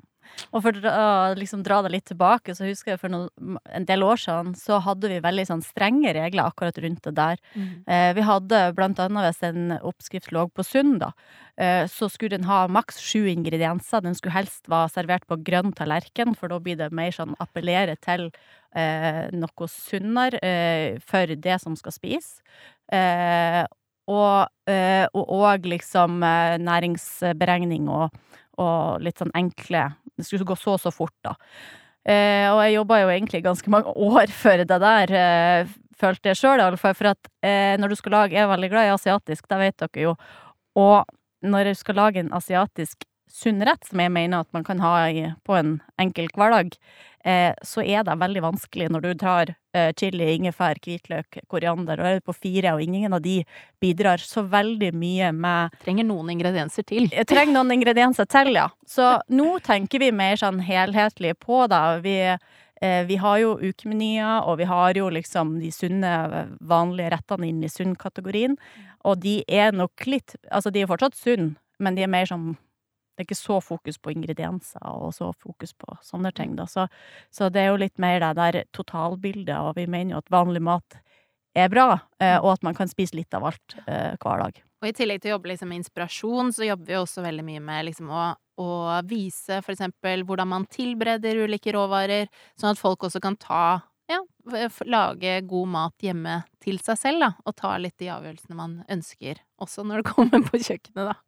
Og 0.51 0.63
for 0.65 0.77
å 0.91 1.07
liksom 1.37 1.63
dra 1.65 1.81
det 1.85 1.93
litt 1.93 2.07
tilbake, 2.09 2.55
så 2.57 2.67
husker 2.67 2.93
jeg 2.93 3.01
for 3.01 3.13
noen, 3.13 3.57
en 3.71 3.87
del 3.87 4.05
år 4.05 4.19
siden 4.21 4.53
så 4.59 4.79
hadde 4.83 5.11
vi 5.11 5.21
veldig 5.23 5.47
sånn 5.49 5.63
strenge 5.65 6.13
regler 6.17 6.49
akkurat 6.49 6.77
rundt 6.83 7.03
det 7.07 7.15
der. 7.17 7.41
Mm. 7.55 7.69
Eh, 7.85 8.09
vi 8.17 8.25
hadde 8.27 8.61
blant 8.77 9.01
annet 9.03 9.29
hvis 9.29 9.43
en 9.49 9.75
oppskrift 9.79 10.31
lå 10.35 10.47
på 10.51 10.65
Sund, 10.65 10.99
da, 11.03 11.11
eh, 11.57 11.83
så 11.91 12.09
skulle 12.11 12.37
den 12.37 12.49
ha 12.49 12.63
maks 12.71 12.99
sju 13.03 13.25
ingredienser. 13.31 14.03
Den 14.05 14.17
skulle 14.17 14.35
helst 14.35 14.69
være 14.71 14.91
servert 14.95 15.27
på 15.29 15.39
grønn 15.45 15.75
tallerken, 15.77 16.35
for 16.37 16.51
da 16.51 16.59
blir 16.63 16.79
det 16.79 16.91
mer 16.95 17.13
sånn 17.15 17.37
appellere 17.43 17.97
til 18.03 18.29
eh, 18.75 19.27
noe 19.35 19.69
sunnere 19.71 20.41
eh, 20.41 20.99
for 21.05 21.35
det 21.35 21.59
som 21.63 21.77
skal 21.79 21.95
spise. 21.95 22.41
Eh, 22.91 23.63
og, 24.11 24.49
eh, 24.67 25.05
og, 25.13 25.25
og 25.29 25.67
liksom 25.71 26.19
næringsberegning 26.65 27.87
og, 27.91 28.17
og 28.59 29.03
litt 29.03 29.21
sånn 29.21 29.31
enkle 29.37 29.87
Det 30.17 30.25
skulle 30.27 30.47
gå 30.47 30.57
så 30.59 30.75
og 30.75 30.81
så 30.83 30.91
fort, 30.93 31.15
da. 31.23 31.35
Eh, 32.01 32.47
og 32.49 32.59
jeg 32.65 32.75
jobba 32.79 32.97
jo 33.03 33.11
egentlig 33.13 33.43
ganske 33.45 33.71
mange 33.73 33.93
år 34.09 34.33
før 34.33 34.65
det 34.65 34.79
der, 34.81 35.13
eh, 35.17 35.77
følte 36.01 36.31
jeg 36.31 36.39
sjøl 36.41 36.63
iallfall. 36.63 36.97
For 36.97 37.11
at 37.13 37.31
eh, 37.45 37.77
når 37.79 37.93
du 37.93 37.99
skal 37.99 38.17
lage 38.17 38.37
Jeg 38.37 38.45
er 38.45 38.51
veldig 38.51 38.71
glad 38.73 38.89
i 38.89 38.95
asiatisk, 38.95 39.47
det 39.49 39.61
vet 39.61 39.85
dere 39.85 40.05
jo. 40.09 40.15
Og 40.81 41.05
når 41.45 41.71
jeg 41.71 41.81
skal 41.81 41.97
lage 41.99 42.21
en 42.21 42.33
asiatisk 42.33 43.05
sunn 43.31 43.63
rett, 43.63 43.85
som 43.87 44.01
jeg 44.03 44.11
mener 44.11 44.43
at 44.43 44.49
man 44.53 44.65
kan 44.67 44.81
ha 44.83 45.07
på 45.47 45.55
en 45.55 45.77
enkel 46.01 46.27
hverdag, 46.35 46.75
så 47.61 47.83
er 47.85 48.05
det 48.07 48.17
veldig 48.17 48.41
vanskelig 48.43 48.87
når 48.91 49.03
du 49.05 49.11
tar 49.21 49.51
eh, 49.77 49.91
chili, 49.97 50.25
ingefær, 50.35 50.79
hvitløk, 50.81 51.41
koriander, 51.51 52.01
og 52.01 52.09
er 52.09 52.23
på 52.25 52.35
fire, 52.35 52.73
og 52.75 52.81
ingen 52.83 53.13
av 53.13 53.21
de 53.25 53.41
bidrar 53.81 54.23
så 54.23 54.43
veldig 54.49 54.91
mye 54.97 55.31
med 55.35 55.77
Trenger 55.83 56.07
noen 56.09 56.31
ingredienser 56.33 56.87
til. 56.87 57.09
trenger 57.29 57.53
noen 57.59 57.75
ingredienser 57.77 58.29
til, 58.31 58.53
ja. 58.57 58.67
Så 58.89 59.13
nå 59.29 59.59
tenker 59.65 60.01
vi 60.01 60.11
mer 60.15 60.39
sånn 60.41 60.63
helhetlig 60.65 61.35
på 61.41 61.63
det. 61.71 61.83
Vi, 62.07 62.17
eh, 62.81 63.03
vi 63.09 63.19
har 63.21 63.37
jo 63.43 63.53
ukemenyer, 63.61 64.47
og 64.47 64.57
vi 64.63 64.69
har 64.71 64.97
jo 64.97 65.11
liksom 65.13 65.59
de 65.61 65.71
sunne, 65.75 66.15
vanlige 66.59 67.13
rettene 67.13 67.51
inn 67.51 67.61
i 67.63 67.69
sunn-kategorien. 67.69 68.57
Og 69.05 69.21
de 69.21 69.41
er 69.49 69.71
nok 69.73 70.05
litt 70.05 70.35
Altså, 70.51 70.71
de 70.71 70.81
er 70.83 70.89
fortsatt 70.89 71.17
sunn, 71.17 71.55
men 71.79 71.95
de 71.95 72.03
er 72.05 72.11
mer 72.11 72.25
sånn 72.29 72.55
det 73.11 73.23
er 73.23 73.27
ikke 73.27 73.37
så 73.37 73.59
fokus 73.61 73.99
på 74.01 74.13
ingredienser 74.13 74.83
og 74.87 75.11
så 75.15 75.31
fokus 75.35 75.73
på 75.77 75.97
sånne 76.05 76.31
ting, 76.35 76.55
da. 76.57 76.65
Så, 76.69 76.87
så 77.33 77.49
det 77.51 77.65
er 77.65 77.71
jo 77.71 77.81
litt 77.81 77.99
mer 78.01 78.21
det 78.23 78.33
der 78.39 78.59
totalbildet, 78.73 79.57
og 79.59 79.75
vi 79.77 79.85
mener 79.85 80.15
jo 80.15 80.21
at 80.23 80.31
vanlig 80.33 80.63
mat 80.63 80.99
er 81.57 81.67
bra, 81.71 81.99
eh, 82.21 82.37
og 82.39 82.53
at 82.53 82.63
man 82.63 82.77
kan 82.77 82.89
spise 82.89 83.17
litt 83.17 83.33
av 83.35 83.49
alt 83.51 83.75
eh, 83.85 84.15
hver 84.15 84.45
dag. 84.45 84.61
Og 84.81 84.89
i 84.89 84.95
tillegg 84.97 85.21
til 85.21 85.33
å 85.33 85.35
jobbe 85.35 85.51
liksom 85.51 85.69
med 85.69 85.83
inspirasjon, 85.83 86.53
så 86.55 86.65
jobber 86.65 86.89
vi 86.89 86.97
også 86.97 87.21
veldig 87.25 87.45
mye 87.45 87.61
med 87.61 87.85
liksom 87.91 88.09
å, 88.09 88.23
å 88.63 88.69
vise 89.05 89.59
for 89.61 89.75
eksempel 89.75 90.23
hvordan 90.25 90.49
man 90.49 90.65
tilbereder 90.71 91.43
ulike 91.43 91.75
råvarer, 91.75 92.31
sånn 92.57 92.73
at 92.73 92.81
folk 92.81 93.05
også 93.05 93.21
kan 93.21 93.37
ta 93.37 93.65
ja, 94.09 94.19
lage 94.89 95.35
god 95.47 95.69
mat 95.71 96.03
hjemme 96.03 96.41
til 96.63 96.79
seg 96.83 96.97
selv, 96.99 97.21
da, 97.23 97.29
og 97.45 97.55
ta 97.59 97.75
litt 97.79 97.99
de 98.01 98.09
avgjørelsene 98.11 98.57
man 98.57 98.79
ønsker, 98.91 99.43
også 99.61 99.85
når 99.87 100.01
det 100.01 100.11
kommer 100.15 100.47
på 100.47 100.63
kjøkkenet, 100.63 101.11
da. 101.11 101.19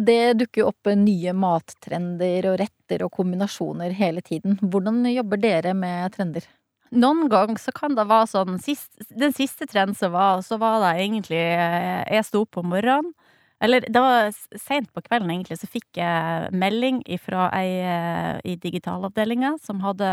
Det 0.00 0.32
dukker 0.40 0.62
jo 0.62 0.70
opp 0.70 0.88
nye 0.96 1.32
mattrender 1.36 2.46
og 2.48 2.56
retter 2.62 3.04
og 3.04 3.12
kombinasjoner 3.12 3.92
hele 3.98 4.22
tiden. 4.24 4.56
Hvordan 4.62 5.02
jobber 5.10 5.40
dere 5.42 5.74
med 5.76 6.14
trender? 6.14 6.46
Noen 6.90 7.28
gang 7.30 7.58
så 7.60 7.70
kan 7.74 7.94
det 7.94 8.08
være 8.10 8.30
sånn 8.32 8.56
Den 8.58 9.34
siste 9.36 9.66
trenden 9.70 9.94
som 9.94 10.14
var, 10.14 10.40
så 10.42 10.58
var 10.58 10.80
det 10.82 10.94
egentlig 11.04 11.38
eh, 11.38 12.02
Jeg 12.16 12.26
sto 12.26 12.46
opp 12.46 12.58
om 12.58 12.72
morgenen. 12.72 13.12
Eller 13.60 13.84
det 13.84 14.00
var 14.00 14.30
seint 14.56 14.88
på 14.94 15.02
kvelden, 15.04 15.30
egentlig, 15.34 15.58
så 15.60 15.68
fikk 15.68 15.98
jeg 16.00 16.48
melding 16.56 17.02
fra 17.20 17.50
ei 17.52 17.74
eh, 17.84 18.38
i 18.48 18.56
digitalavdelinga 18.56 19.58
som 19.60 19.82
hadde 19.84 20.08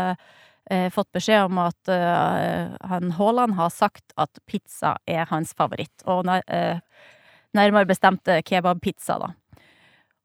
eh, 0.68 0.90
fått 0.92 1.08
beskjed 1.16 1.48
om 1.48 1.62
at 1.64 1.88
eh, 1.88 2.76
han 2.92 3.14
Haaland 3.16 3.56
har 3.56 3.72
sagt 3.72 4.12
at 4.20 4.36
pizza 4.44 4.98
er 5.08 5.24
hans 5.32 5.56
favoritt. 5.56 6.04
Og 6.04 6.28
eh, 6.28 6.84
nærmere 7.56 7.88
bestemt 7.88 8.28
eh, 8.28 8.44
kebabpizza, 8.44 9.16
da. 9.24 9.32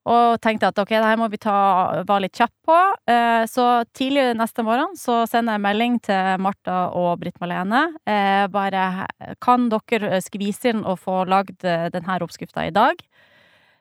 Og 0.10 0.42
tenkte 0.44 0.68
at 0.68 0.80
ok, 0.82 0.90
det 0.98 1.08
her 1.08 1.20
må 1.20 1.30
vi 1.32 1.40
ta, 1.40 1.56
være 2.04 2.26
litt 2.26 2.36
kjapp 2.36 2.54
på. 2.68 2.80
Eh, 3.08 3.44
så 3.48 3.68
tidlig 3.96 4.34
neste 4.36 4.66
morgen 4.68 4.98
så 5.00 5.22
sender 5.32 5.56
jeg 5.56 5.64
melding 5.64 5.96
til 6.04 6.42
Martha 6.44 6.80
og 7.00 7.22
Britt 7.22 7.40
Malene. 7.40 7.86
Eh, 8.04 8.44
bare 8.52 9.08
kan 9.44 9.70
dere 9.72 10.20
skvise 10.26 10.74
inn 10.74 10.84
og 10.84 11.00
få 11.06 11.22
lagd 11.32 11.64
eh, 11.64 11.88
denne 11.94 12.20
oppskrifta 12.26 12.68
i 12.68 12.76
dag? 12.76 13.00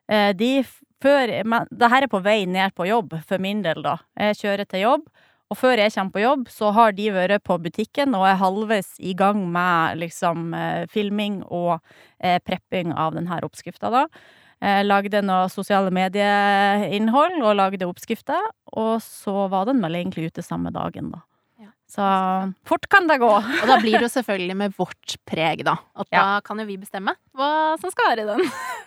Eh, 0.06 0.30
de 0.38 0.54
før 1.02 1.32
Men 1.42 1.66
det 1.74 1.90
her 1.90 2.04
er 2.06 2.10
på 2.10 2.22
vei 2.22 2.44
ned 2.46 2.74
på 2.78 2.86
jobb, 2.86 3.16
for 3.26 3.42
min 3.42 3.64
del, 3.64 3.82
da. 3.82 3.96
Jeg 4.14 4.38
kjører 4.44 4.68
til 4.70 4.84
jobb. 4.84 5.08
Og 5.52 5.58
før 5.58 5.82
jeg 5.82 5.92
kommer 5.92 6.14
på 6.14 6.22
jobb, 6.22 6.46
så 6.48 6.70
har 6.72 6.94
de 6.96 7.10
vært 7.12 7.42
på 7.44 7.58
butikken 7.60 8.14
og 8.16 8.24
er 8.24 8.38
halvveis 8.40 8.94
i 9.04 9.12
gang 9.18 9.42
med 9.52 9.98
liksom 10.00 10.54
eh, 10.56 10.86
filming 10.88 11.42
og 11.44 11.74
eh, 12.22 12.38
prepping 12.40 12.94
av 12.96 13.18
denne 13.18 13.40
oppskrifta, 13.44 13.90
da. 13.92 14.06
Eh, 14.62 14.84
lagde 14.86 15.24
noe 15.26 15.50
sosiale 15.50 15.90
medieinnhold 15.94 17.40
og 17.42 17.58
lagde 17.58 17.88
oppskrifter. 17.88 18.40
Og 18.78 18.96
så 19.02 19.48
var 19.50 19.66
den 19.68 19.82
vel 19.82 19.98
egentlig 19.98 20.30
ute 20.30 20.44
samme 20.46 20.70
dagen, 20.74 21.10
da. 21.16 21.24
Så 21.92 22.02
fort 22.64 22.86
kan 22.88 23.04
det 23.08 23.18
gå. 23.20 23.28
Og 23.60 23.66
da 23.68 23.76
blir 23.82 23.98
det 23.98 24.06
jo 24.06 24.12
selvfølgelig 24.14 24.54
med 24.56 24.76
vårt 24.78 25.16
preg, 25.28 25.60
da. 25.68 25.74
At 25.92 26.08
da 26.14 26.24
kan 26.44 26.62
jo 26.62 26.64
vi 26.64 26.78
bestemme 26.80 27.12
hva 27.36 27.50
som 27.82 27.92
skal 27.92 28.14
være 28.14 28.24
i 28.24 28.30
den. 28.30 28.46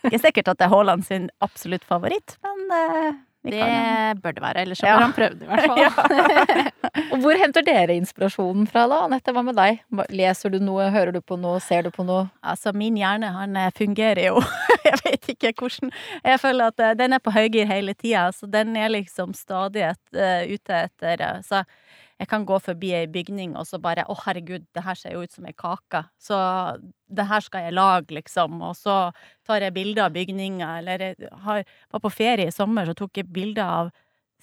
Ikke 0.09 0.21
sikkert 0.23 0.49
at 0.53 0.61
det 0.61 0.65
er 0.65 0.73
Haaland 0.73 1.05
sin 1.05 1.27
absolutt 1.45 1.85
favoritt, 1.85 2.37
men 2.45 2.65
eh, 2.79 3.19
Det 3.45 3.61
kan 3.61 4.21
bør 4.21 4.35
det 4.35 4.43
være, 4.43 4.63
ellers 4.65 4.81
så 4.81 4.89
bør 4.89 5.03
han 5.03 5.13
prøve 5.15 5.37
det 5.39 5.45
i 5.45 5.49
hvert 5.51 5.65
fall. 5.69 7.05
Og 7.13 7.21
hvor 7.23 7.39
henter 7.39 7.65
dere 7.65 7.95
inspirasjonen 7.99 8.67
fra 8.69 8.85
da? 8.89 9.01
Anette, 9.05 9.33
hva 9.35 9.43
med 9.45 9.57
deg? 9.57 9.81
Leser 10.15 10.53
du 10.53 10.59
noe, 10.63 10.89
hører 10.93 11.13
du 11.15 11.21
på 11.21 11.37
noe, 11.39 11.59
ser 11.63 11.85
du 11.85 11.91
på 11.93 12.05
noe? 12.07 12.27
Altså, 12.45 12.73
min 12.75 12.97
hjerne, 12.99 13.31
han 13.35 13.57
eh, 13.59 13.71
fungerer 13.75 14.29
jo 14.29 14.41
Jeg 14.87 15.01
vet 15.03 15.31
ikke 15.35 15.53
hvordan 15.59 15.93
Jeg 16.23 16.41
føler 16.41 16.73
at 16.73 16.83
eh, 16.83 16.95
den 16.97 17.17
er 17.17 17.23
på 17.23 17.33
høygir 17.35 17.69
hele 17.69 17.95
tida, 17.97 18.27
så 18.35 18.49
den 18.49 18.75
er 18.79 18.93
liksom 18.93 19.35
stadig 19.37 19.85
et, 19.91 20.03
uh, 20.17 20.43
ute 20.49 20.81
etter 20.87 21.21
uh, 21.25 21.41
Så 21.45 21.63
jeg 22.15 22.29
kan 22.31 22.45
gå 22.47 22.57
forbi 22.63 22.93
ei 22.95 23.07
bygning 23.11 23.57
og 23.59 23.67
så 23.67 23.79
bare 23.81 24.05
Å, 24.07 24.15
herregud, 24.23 24.63
det 24.75 24.83
her 24.85 24.95
ser 24.95 25.15
jo 25.17 25.25
ut 25.25 25.33
som 25.35 25.47
ei 25.49 25.55
kake. 25.57 26.05
Så 26.21 26.37
det 27.11 27.27
her 27.27 27.43
skal 27.43 27.67
jeg 27.67 27.75
lage, 27.75 28.15
liksom. 28.15 28.61
Og 28.63 28.77
så 28.79 28.95
tar 29.47 29.65
jeg 29.65 29.75
bilder 29.75 30.07
av 30.07 30.15
bygninger, 30.15 30.79
eller 30.79 31.03
jeg 31.09 31.29
har, 31.43 31.65
var 31.91 32.03
på 32.05 32.13
ferie 32.13 32.47
i 32.47 32.55
sommer, 32.55 32.87
så 32.87 32.95
tok 32.95 33.19
jeg 33.19 33.31
bilder 33.35 33.65
av 33.65 33.91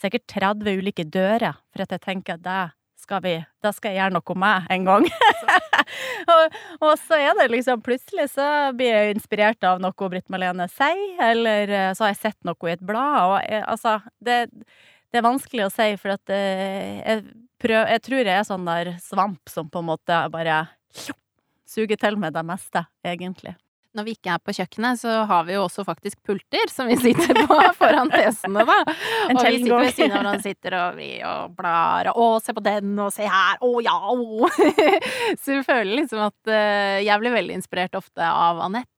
sikkert 0.03 0.27
30 0.35 0.83
ulike 0.83 1.07
dører, 1.09 1.57
for 1.73 1.85
at 1.85 1.95
jeg 1.95 2.05
tenker 2.05 2.37
at 2.37 2.45
det 2.45 2.63
skal 3.03 3.23
vi 3.25 3.35
Det 3.63 3.73
skal 3.75 3.91
jeg 3.91 3.99
gjøre 3.99 4.15
noe 4.15 4.35
med 4.39 4.69
en 4.71 4.85
gang. 4.87 5.07
og, 6.35 6.57
og 6.87 6.93
så 7.03 7.19
er 7.19 7.35
det 7.41 7.49
liksom 7.51 7.83
Plutselig 7.83 8.29
så 8.37 8.47
blir 8.79 8.95
jeg 8.95 9.17
inspirert 9.17 9.67
av 9.67 9.83
noe 9.83 10.11
Britt 10.13 10.31
Malene 10.31 10.69
sier, 10.71 11.17
eller 11.33 11.73
eh, 11.73 11.93
så 11.97 12.07
har 12.07 12.13
jeg 12.13 12.21
sett 12.21 12.39
noe 12.47 12.69
i 12.69 12.75
et 12.77 12.85
blad, 12.85 13.19
og 13.27 13.39
jeg, 13.43 13.65
altså 13.67 13.97
det, 14.23 14.39
det 15.13 15.21
er 15.21 15.27
vanskelig 15.27 15.67
å 15.67 15.73
si, 15.73 15.89
for 16.01 16.15
at 16.15 16.33
eh, 16.33 17.01
jeg, 17.03 17.25
prøv, 17.63 17.83
jeg 17.95 18.03
tror 18.05 18.23
jeg 18.23 18.37
er 18.39 18.47
sånn 18.49 18.69
der 18.69 18.95
svamp 19.03 19.49
som 19.51 19.71
på 19.73 19.83
en 19.83 19.91
måte 19.93 20.23
bare 20.33 20.65
suger 21.69 21.97
til 21.97 22.19
med 22.21 22.35
det 22.37 22.43
meste, 22.45 22.85
egentlig. 23.07 23.55
Når 23.93 24.07
vi 24.07 24.13
ikke 24.17 24.33
er 24.33 24.41
på 24.41 24.53
kjøkkenet, 24.57 25.01
så 25.03 25.19
har 25.29 25.43
vi 25.45 25.53
jo 25.53 25.67
også 25.67 25.83
faktisk 25.85 26.17
pulter 26.25 26.71
som 26.73 26.89
vi 26.89 26.97
sitter 26.97 27.37
på 27.45 27.59
foran 27.81 28.09
PC-ene, 28.09 28.63
da. 28.65 28.79
En 29.29 29.37
og 29.37 29.45
vi 29.45 29.59
sitter 29.61 29.83
ved 29.83 29.93
siden 29.93 30.15
av 30.15 30.23
hverandre 30.23 30.45
sitter 30.47 30.77
og 30.79 30.97
vi 30.97 31.11
og 31.29 31.53
blar 31.59 32.09
og 32.15 32.17
'Å, 32.17 32.29
se 32.41 32.55
på 32.57 32.63
den', 32.65 32.95
og 33.05 33.13
'se 33.13 33.29
her', 33.29 33.61
'Å 33.61 33.83
ja', 33.85 33.99
å. 34.17 34.49
Så 35.43 35.59
vi 35.59 35.63
føler 35.67 35.97
liksom 36.01 36.25
at 36.25 36.49
eh, 36.49 37.05
jeg 37.05 37.21
blir 37.21 37.37
veldig 37.37 37.55
inspirert 37.61 37.95
ofte 38.01 38.25
av 38.25 38.61
Anette 38.65 38.89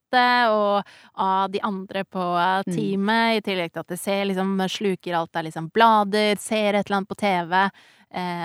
og 0.55 0.87
av 1.19 1.51
de 1.51 1.59
andre 1.67 2.05
på 2.07 2.23
teamet, 2.23 2.67
Mm. 2.69 2.77
teamet, 2.77 3.37
i 3.39 3.41
tillegg 3.51 3.73
til 3.73 3.81
at 3.83 3.89
det 3.89 3.99
ser 3.99 4.25
liksom 4.31 4.55
sluker 4.71 5.15
alt 5.19 5.35
av 5.35 5.43
liksom 5.43 5.73
blader, 5.75 6.39
ser 6.39 6.75
et 6.79 6.87
eller 6.87 7.01
annet 7.01 7.09
på 7.11 7.19
TV, 7.19 7.53
eh, 7.65 7.71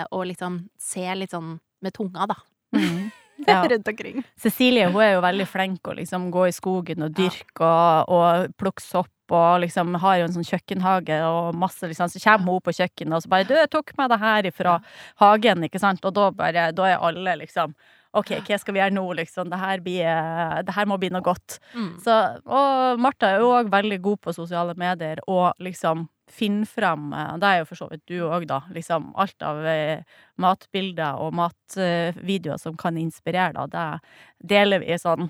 og 0.10 0.24
liksom 0.30 0.62
se 0.82 1.06
litt 1.16 1.36
sånn 1.36 1.58
med 1.84 1.94
tunga, 1.96 2.26
da. 2.30 2.40
Ja. 3.48 3.68
Rundt 3.70 3.88
omkring. 3.88 4.24
Cecilie 4.36 4.90
hun 4.90 5.02
er 5.04 5.14
jo 5.14 5.22
veldig 5.24 5.46
flink 5.48 5.88
å 5.88 5.96
liksom 5.96 6.28
gå 6.34 6.50
i 6.50 6.56
skogen 6.56 7.06
og 7.06 7.14
dyrke 7.16 7.64
og, 7.64 8.12
og 8.12 8.58
plukke 8.60 8.84
sopp. 8.84 9.14
Og 9.30 9.62
liksom 9.62 9.94
har 10.02 10.18
jo 10.18 10.26
en 10.26 10.34
sånn 10.34 10.48
kjøkkenhage 10.48 11.20
og 11.22 11.58
masse 11.62 11.86
liksom, 11.86 12.10
Så 12.10 12.18
kommer 12.24 12.56
hun 12.56 12.64
på 12.66 12.74
kjøkkenet 12.74 13.14
og 13.14 13.22
så 13.22 13.30
bare 13.30 13.46
'Du, 13.46 13.54
jeg 13.54 13.70
tok 13.70 13.94
med 13.98 14.10
det 14.10 14.18
her 14.20 14.48
ifra 14.50 14.80
hagen', 15.22 15.66
ikke 15.68 15.80
sant? 15.80 16.06
Og 16.06 16.14
da 16.18 16.32
bare 16.32 16.72
Da 16.74 16.88
er 16.90 16.98
alle 16.98 17.36
liksom 17.46 17.76
OK, 18.12 18.32
hva 18.42 18.58
skal 18.58 18.74
vi 18.74 18.80
gjøre 18.82 18.96
nå, 18.96 19.06
liksom? 19.14 19.52
Det 19.52 19.60
her, 19.62 19.82
blir, 19.86 20.02
eh, 20.02 20.62
det 20.66 20.74
her 20.74 20.86
må 20.90 20.98
bli 20.98 21.12
noe 21.14 21.22
godt. 21.22 21.60
Mm. 21.76 21.92
Så, 22.02 22.42
og 22.50 22.98
Martha 22.98 23.28
er 23.28 23.44
jo 23.44 23.52
òg 23.54 23.70
veldig 23.70 24.02
god 24.02 24.18
på 24.18 24.34
sosiale 24.34 24.74
medier 24.74 25.22
og 25.28 25.54
liksom 25.62 26.08
finne 26.32 26.66
fram 26.66 27.14
eh, 27.14 27.38
Det 27.38 27.50
er 27.50 27.62
jo 27.62 27.70
for 27.70 27.82
så 27.84 27.90
vidt 27.92 28.06
du 28.10 28.18
òg, 28.28 28.48
da. 28.50 28.62
Liksom 28.74 29.12
alt 29.20 29.46
av 29.46 29.62
eh, 29.68 30.02
matbilder 30.42 31.22
og 31.22 31.36
matvideoer 31.40 32.62
som 32.62 32.78
kan 32.80 32.98
inspirere, 33.00 33.54
da. 33.56 33.68
Det 33.70 34.50
deler 34.56 34.84
vi 34.86 34.98
sånn 35.00 35.30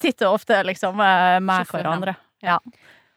titt 0.00 0.22
og 0.24 0.40
ofte, 0.40 0.60
liksom, 0.66 1.00
eh, 1.00 1.38
med 1.44 1.70
hverandre. 1.70 2.16
Ja. 2.44 2.58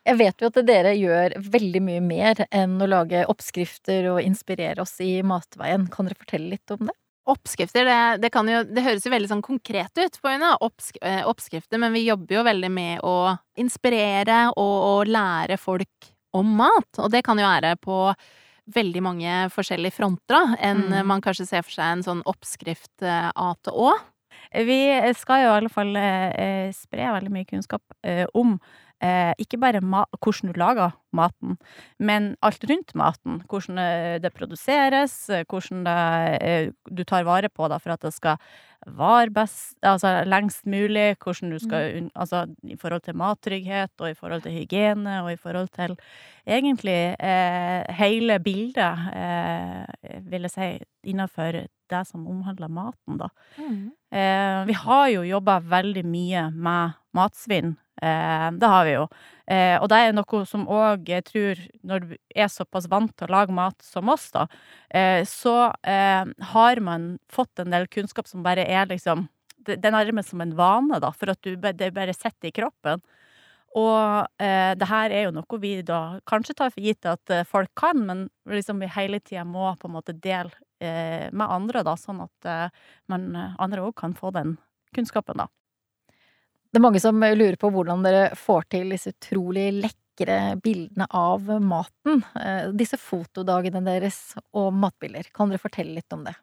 Jeg 0.08 0.20
vet 0.22 0.40
jo 0.40 0.48
at 0.48 0.62
dere 0.64 0.94
gjør 0.96 1.36
veldig 1.52 1.82
mye 1.84 2.04
mer 2.04 2.46
enn 2.56 2.78
å 2.80 2.88
lage 2.88 3.26
oppskrifter 3.28 4.08
og 4.14 4.22
inspirere 4.24 4.86
oss 4.86 4.96
i 5.04 5.18
matveien. 5.20 5.90
Kan 5.92 6.08
dere 6.08 6.16
fortelle 6.16 6.54
litt 6.54 6.72
om 6.72 6.88
det? 6.88 6.96
Oppskrifter, 7.28 7.84
det, 7.84 8.22
det, 8.24 8.30
jo, 8.32 8.62
det 8.72 8.84
høres 8.86 9.04
jo 9.04 9.12
veldig 9.12 9.28
sånn 9.34 9.44
konkret 9.44 10.00
ut 10.00 10.16
på 10.24 10.30
en 10.32 10.46
oppsk 10.48 10.96
oppskrifter, 11.28 11.76
men 11.84 11.92
vi 11.92 12.06
jobber 12.06 12.38
jo 12.38 12.44
veldig 12.48 12.70
med 12.72 13.02
å 13.04 13.34
inspirere 13.60 14.46
og, 14.54 14.76
og 14.94 15.12
lære 15.12 15.60
folk 15.60 16.08
om 16.40 16.52
mat. 16.60 16.90
Og 17.02 17.12
det 17.14 17.24
kan 17.28 17.40
jo 17.40 17.48
være 17.48 17.76
på 17.82 18.02
veldig 18.76 19.02
mange 19.04 19.36
forskjellige 19.54 19.96
fronter, 19.96 20.36
da, 20.36 20.58
enn 20.70 20.84
mm. 20.90 21.00
man 21.08 21.24
kanskje 21.24 21.48
ser 21.48 21.64
for 21.64 21.78
seg 21.78 21.88
en 21.88 22.04
sånn 22.04 22.24
oppskrift 22.28 23.06
eh, 23.06 23.30
A 23.32 23.52
til 23.64 23.78
Å. 23.88 23.94
Vi 24.68 24.80
skal 25.18 25.44
jo 25.44 25.52
i 25.52 25.56
alle 25.60 25.72
fall 25.72 25.96
eh, 26.00 26.68
spre 26.76 27.08
veldig 27.16 27.32
mye 27.34 27.48
kunnskap 27.48 27.84
eh, 28.08 28.26
om 28.38 28.58
eh, 29.04 29.34
ikke 29.42 29.60
bare 29.62 29.82
hvordan 29.82 30.54
du 30.54 30.60
lager 30.60 30.96
maten, 31.14 31.58
men 32.00 32.36
alt 32.42 32.64
rundt 32.70 32.96
maten. 32.96 33.42
Hvordan 33.50 34.22
det 34.22 34.34
produseres, 34.34 35.16
hvordan 35.50 35.86
det, 35.88 36.74
du 36.90 37.04
tar 37.04 37.28
vare 37.28 37.50
på 37.50 37.70
det 37.72 37.82
for 37.82 37.96
at 37.96 38.06
det 38.06 38.14
skal 38.14 38.38
vare 38.86 39.32
best, 39.34 39.76
altså 39.86 40.24
lengst 40.28 40.66
mulig, 40.66 41.16
hvordan 41.24 41.52
du 41.52 41.60
skal 41.60 42.04
mm. 42.04 42.10
Altså 42.16 42.46
i 42.64 42.76
forhold 42.80 43.02
til 43.02 43.16
mattrygghet, 43.16 43.92
og 44.00 44.10
i 44.10 44.14
forhold 44.14 44.42
til 44.42 44.52
hygiene, 44.52 45.24
og 45.24 45.32
i 45.32 45.36
forhold 45.36 45.68
til 45.76 45.98
egentlig 46.48 47.16
eh, 47.20 47.84
hele 47.98 48.40
bildet, 48.40 49.10
eh, 49.14 50.22
vil 50.22 50.48
jeg 50.48 50.52
si, 50.52 50.70
innenfor 51.04 51.66
det 51.90 52.04
som 52.08 52.28
omhandler 52.28 52.68
maten, 52.68 53.18
da. 53.18 53.28
Mm. 53.58 53.92
Eh, 54.12 54.68
vi 54.68 54.74
har 54.74 55.08
jo 55.08 55.22
jobba 55.22 55.60
veldig 55.60 56.06
mye 56.06 56.50
med 56.52 56.98
matsvinn 57.14 57.76
Eh, 57.76 57.87
det 58.02 58.70
har 58.70 58.86
vi 58.86 58.94
jo. 58.94 59.08
Eh, 59.48 59.78
og 59.80 59.88
det 59.90 60.00
er 60.04 60.16
noe 60.16 60.42
som 60.46 60.66
òg 60.68 61.08
jeg 61.08 61.24
tror, 61.30 61.62
når 61.88 62.04
du 62.04 62.10
er 62.36 62.50
såpass 62.52 62.90
vant 62.92 63.14
til 63.16 63.30
å 63.30 63.36
lage 63.38 63.56
mat 63.56 63.78
som 63.86 64.12
oss, 64.12 64.28
da, 64.36 64.46
eh, 64.92 65.24
så 65.28 65.72
har 66.52 66.84
man 66.84 67.16
fått 67.32 67.64
en 67.64 67.72
del 67.72 67.88
kunnskap 67.88 68.28
som 68.28 68.44
bare 68.46 68.68
er 68.68 68.90
liksom 68.92 69.28
det 69.68 69.84
er 69.84 69.92
nærmest 69.92 70.32
som 70.32 70.40
en 70.40 70.54
vane, 70.56 71.00
da, 71.04 71.10
for 71.12 71.34
at 71.34 71.42
du, 71.44 71.58
det 71.58 71.90
bare 71.92 72.14
sitter 72.16 72.48
i 72.48 72.54
kroppen. 72.56 73.02
Og 73.76 74.30
eh, 74.40 74.72
det 74.80 74.88
her 74.88 75.12
er 75.12 75.26
jo 75.26 75.34
noe 75.36 75.60
vi 75.60 75.74
da 75.84 76.22
kanskje 76.30 76.56
tar 76.56 76.72
for 76.72 76.86
gitt 76.86 77.04
at 77.10 77.34
folk 77.50 77.74
kan, 77.76 78.00
men 78.08 78.22
liksom 78.48 78.80
vi 78.80 78.88
hele 78.96 79.20
tida 79.20 79.44
må 79.44 79.74
på 79.76 79.90
en 79.90 79.98
måte 79.98 80.16
dele 80.16 80.56
eh, 80.80 81.28
med 81.32 81.46
andre, 81.46 81.84
da, 81.84 81.98
sånn 82.00 82.24
at 82.26 82.48
eh, 82.48 82.80
man, 83.12 83.30
andre 83.60 83.84
òg 83.84 83.96
kan 84.00 84.16
få 84.18 84.32
den 84.36 84.56
kunnskapen, 84.96 85.44
da. 85.44 85.50
Det 86.78 86.82
er 86.84 86.86
mange 86.92 87.00
som 87.02 87.18
lurer 87.18 87.56
på 87.58 87.72
hvordan 87.74 88.04
dere 88.06 88.36
får 88.38 88.68
til 88.70 88.92
disse 88.94 89.10
utrolig 89.10 89.72
lekre 89.74 90.36
bildene 90.62 91.08
av 91.10 91.48
maten. 91.58 92.20
Eh, 92.38 92.68
disse 92.78 93.00
fotodagene 93.02 93.82
deres 93.82 94.36
og 94.54 94.68
matbilder. 94.78 95.32
Kan 95.34 95.50
dere 95.50 95.64
fortelle 95.64 95.96
litt 95.96 96.14
om 96.14 96.22
det? 96.28 96.36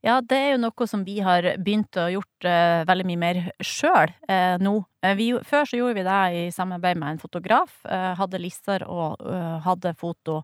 Ja, 0.00 0.22
det 0.24 0.38
er 0.38 0.48
jo 0.54 0.62
noe 0.62 0.88
som 0.88 1.02
vi 1.04 1.18
har 1.20 1.50
begynt 1.60 2.00
å 2.00 2.06
gjort 2.14 2.48
uh, 2.48 2.86
veldig 2.88 3.06
mye 3.10 3.20
mer 3.20 3.42
sjøl 3.60 4.14
uh, 4.30 4.56
nå. 4.56 4.72
Uh, 5.04 5.12
vi, 5.20 5.26
før 5.44 5.68
så 5.68 5.82
gjorde 5.82 5.98
vi 6.00 6.06
det 6.08 6.16
i 6.38 6.48
samarbeid 6.56 7.02
med 7.02 7.18
en 7.18 7.22
fotograf. 7.26 7.76
hadde 7.84 8.40
lister 8.40 8.88
og 8.88 9.20
hadde 9.68 9.92
foto 10.00 10.38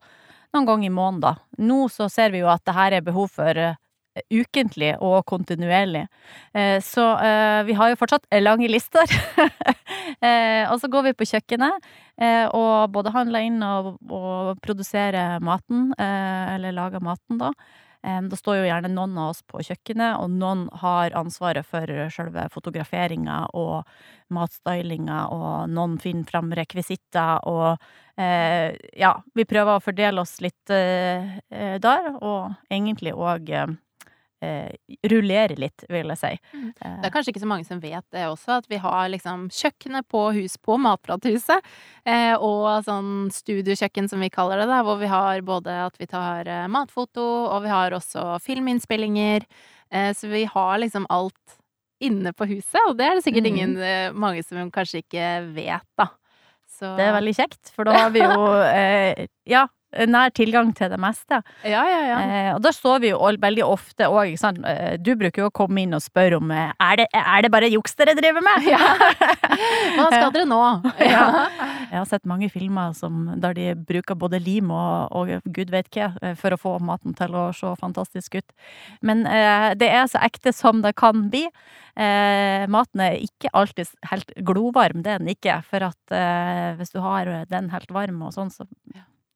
noen 0.53 0.69
ganger 0.69 0.91
i 0.91 0.97
måneden. 1.01 1.41
Nå 1.65 1.87
så 1.89 2.13
ser 2.13 2.37
vi 2.37 2.45
jo 2.45 2.53
at 2.53 2.67
det 2.69 2.77
her 2.77 2.99
er 2.99 3.09
behov 3.09 3.33
for 3.41 3.65
ukentlig 4.31 4.95
og 5.03 5.25
kontinuerlig. 5.27 6.07
Eh, 6.55 6.79
så 6.85 7.07
eh, 7.19 7.61
vi 7.69 7.77
har 7.79 7.93
jo 7.93 8.01
fortsatt 8.01 8.29
lange 8.43 8.71
lister. 8.71 9.09
Eh, 10.25 10.71
og 10.71 10.79
så 10.81 10.89
går 10.89 11.03
vi 11.09 11.13
på 11.17 11.27
kjøkkenet 11.27 11.87
og 12.55 12.93
både 12.93 13.13
handler 13.13 13.45
inn 13.45 13.57
og, 13.65 13.89
og 14.13 14.61
produserer 14.65 15.41
maten, 15.45 15.89
eller 15.99 16.77
lager 16.77 17.03
maten, 17.05 17.41
da. 17.41 17.51
Da 18.05 18.39
står 18.39 18.59
jo 18.61 18.67
gjerne 18.69 18.93
noen 18.93 19.17
av 19.19 19.33
oss 19.33 19.43
på 19.49 19.63
kjøkkenet, 19.65 20.21
og 20.21 20.33
noen 20.33 20.67
har 20.81 21.17
ansvaret 21.19 21.67
for 21.67 21.89
selve 22.15 22.47
fotograferinga 22.53 23.41
og 23.59 23.89
matstylinga, 24.33 25.25
og 25.35 25.73
noen 25.73 25.97
finner 26.03 26.29
fram 26.29 26.53
rekvisitter, 26.57 27.45
og 27.49 28.21
eh, 28.21 28.77
ja, 29.01 29.15
vi 29.35 29.49
prøver 29.49 29.77
å 29.77 29.85
fordele 29.85 30.25
oss 30.25 30.37
litt 30.45 30.73
eh, 30.73 31.41
der, 31.81 32.11
og 32.21 32.55
egentlig 32.73 33.17
òg 33.17 33.51
eh, 33.51 33.75
rullere 35.11 35.57
litt, 35.59 35.85
vil 35.91 36.13
jeg 36.13 36.21
si. 36.21 36.33
Mm. 36.55 36.69
Eh. 36.73 36.95
Det 37.01 37.09
er 37.09 37.15
kanskje 37.15 37.35
ikke 37.35 37.43
så 37.45 37.51
mange 37.51 37.67
som 37.69 37.81
vet 37.83 38.05
det 38.15 38.27
også, 38.29 38.61
at 38.61 38.69
vi 38.71 38.79
har 38.83 39.11
liksom 39.13 39.47
kjøkkenet 39.55 40.09
på 40.13 40.25
hus 40.37 40.57
på 40.63 40.79
Matprathuset, 40.83 41.75
eh, 42.09 42.35
og 42.35 42.87
sånn 42.87 43.29
studiokjøkken 43.35 44.11
som 44.11 44.25
vi 44.25 44.33
kaller 44.33 44.63
det, 44.63 44.69
da, 44.71 44.83
hvor 44.87 45.01
vi 45.03 45.11
har 45.11 45.45
både 45.47 45.77
at 45.87 46.01
vi 46.01 46.09
tar 46.11 46.49
eh, 46.51 46.67
matfoto, 46.73 47.25
og 47.51 47.65
vi 47.67 47.73
har 47.73 47.97
også 47.97 48.39
filminnspillinger. 48.45 49.47
Eh, 49.91 50.11
så 50.17 50.31
vi 50.33 50.45
har 50.51 50.81
liksom 50.83 51.09
alt 51.13 51.61
inne 52.05 52.35
på 52.37 52.49
huset, 52.51 52.81
og 52.89 52.99
det 52.99 53.07
er 53.07 53.17
det 53.17 53.25
sikkert 53.25 53.47
mm. 53.47 53.53
ingen 53.53 53.79
mm. 53.79 54.21
mange 54.21 54.43
som 54.45 54.71
kanskje 54.75 55.05
ikke 55.05 55.31
vet, 55.55 55.89
da. 56.01 56.11
Så... 56.75 56.91
Det 56.99 57.05
er 57.07 57.15
veldig 57.15 57.35
kjekt, 57.37 57.71
for 57.71 57.87
da 57.87 57.95
har 57.95 58.11
vi 58.11 58.25
jo 58.25 58.39
Ja, 59.55 59.69
nær 60.11 60.33
tilgang 60.35 60.73
til 60.77 60.91
det 60.93 60.99
meste. 61.01 61.41
Ja, 61.63 61.85
ja, 61.89 62.01
ja. 62.09 62.19
Eh, 62.25 62.51
og 62.55 62.63
da 62.65 62.73
står 62.75 63.03
vi 63.05 63.13
jo 63.13 63.21
veldig 63.21 63.65
ofte 63.67 64.09
òg. 64.11 64.35
Eh, 64.35 64.97
du 65.01 65.15
bruker 65.19 65.45
jo 65.45 65.51
å 65.51 65.55
komme 65.55 65.85
inn 65.85 65.97
og 65.97 66.03
spørre 66.05 66.41
om 66.41 66.51
eh, 66.55 66.73
er 66.83 67.03
det, 67.03 67.09
er 67.15 67.47
det 67.47 67.53
bare 67.55 67.71
juks 67.73 67.97
dere 67.99 68.17
driver 68.19 68.45
med? 68.45 68.69
Ja. 68.75 68.81
Hva 69.97 70.09
skal 70.11 70.33
dere 70.35 70.49
nå? 70.51 70.63
ja. 71.05 71.27
Jeg 71.95 72.01
har 72.01 72.09
sett 72.11 72.27
mange 72.29 72.49
filmer 72.51 72.95
som, 72.97 73.29
der 73.41 73.55
de 73.57 73.71
bruker 73.79 74.19
både 74.19 74.41
lim 74.43 74.73
og, 74.75 75.15
og 75.15 75.33
gud 75.55 75.71
vet 75.75 75.91
hva 75.95 76.11
eh, 76.23 76.35
for 76.39 76.55
å 76.55 76.61
få 76.61 76.75
maten 76.83 77.15
til 77.19 77.37
å 77.39 77.49
se 77.57 77.71
fantastisk 77.81 78.39
ut. 78.41 78.55
Men 79.05 79.25
eh, 79.31 79.71
det 79.79 79.91
er 79.91 80.09
så 80.11 80.23
ekte 80.25 80.55
som 80.57 80.83
det 80.85 80.95
kan 81.01 81.29
bli. 81.33 81.47
Eh, 81.95 82.67
maten 82.71 83.05
er 83.05 83.21
ikke 83.23 83.53
alltid 83.55 83.93
helt 84.11 84.35
glovarm, 84.47 85.05
det 85.05 85.15
er 85.15 85.23
den 85.23 85.35
ikke. 85.35 85.61
For 85.71 85.91
at 85.91 86.19
hvis 86.79 86.95
du 86.95 87.01
har 87.05 87.31
den 87.51 87.71
helt 87.73 87.93
varm 87.95 88.23
og 88.27 88.35
sånn, 88.35 88.53
så 88.53 88.67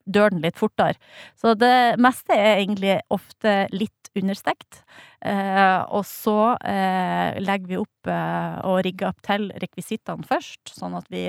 dør 0.09 0.33
den 0.33 0.43
litt 0.43 0.59
fortere. 0.59 0.97
Så 1.39 1.55
det 1.59 1.99
meste 2.01 2.35
er 2.35 2.59
egentlig 2.59 2.99
ofte 3.13 3.61
litt 3.75 4.11
understekt. 4.17 4.83
Eh, 5.21 5.79
og 5.93 6.05
så 6.07 6.55
eh, 6.65 7.39
legger 7.43 7.69
vi 7.69 7.79
opp 7.79 8.09
eh, 8.09 8.59
og 8.67 8.83
rigger 8.87 9.11
opp 9.11 9.23
til 9.25 9.49
rekvisittene 9.61 10.27
først, 10.27 10.73
sånn 10.75 10.97
at 10.97 11.09
vi 11.13 11.27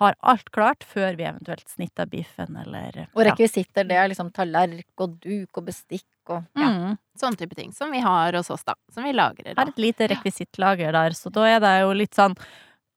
har 0.00 0.16
alt 0.26 0.50
klart 0.54 0.82
før 0.86 1.14
vi 1.18 1.26
eventuelt 1.28 1.68
snitter 1.70 2.08
biffen 2.10 2.56
eller 2.64 3.04
Og 3.12 3.22
rekvisitter, 3.28 3.86
det 3.86 3.98
er 3.98 4.10
liksom 4.10 4.32
tallerk 4.34 5.04
og 5.04 5.20
duk 5.22 5.60
og 5.60 5.68
bestikk 5.68 6.32
og 6.34 6.42
ja, 6.58 6.70
mm. 6.72 6.96
sånn 7.20 7.38
type 7.38 7.54
ting 7.54 7.70
som 7.76 7.92
vi 7.94 8.00
har 8.02 8.34
hos 8.34 8.50
oss, 8.50 8.64
da. 8.66 8.74
Som 8.94 9.06
vi 9.06 9.12
lagrer. 9.14 9.52
Da. 9.52 9.60
Har 9.60 9.70
et 9.70 9.82
lite 9.82 10.08
rekvisittlager 10.10 10.94
der, 10.96 11.14
så 11.14 11.30
da 11.34 11.46
er 11.46 11.62
det 11.62 11.74
jo 11.84 11.92
litt 11.94 12.16
sånn 12.16 12.34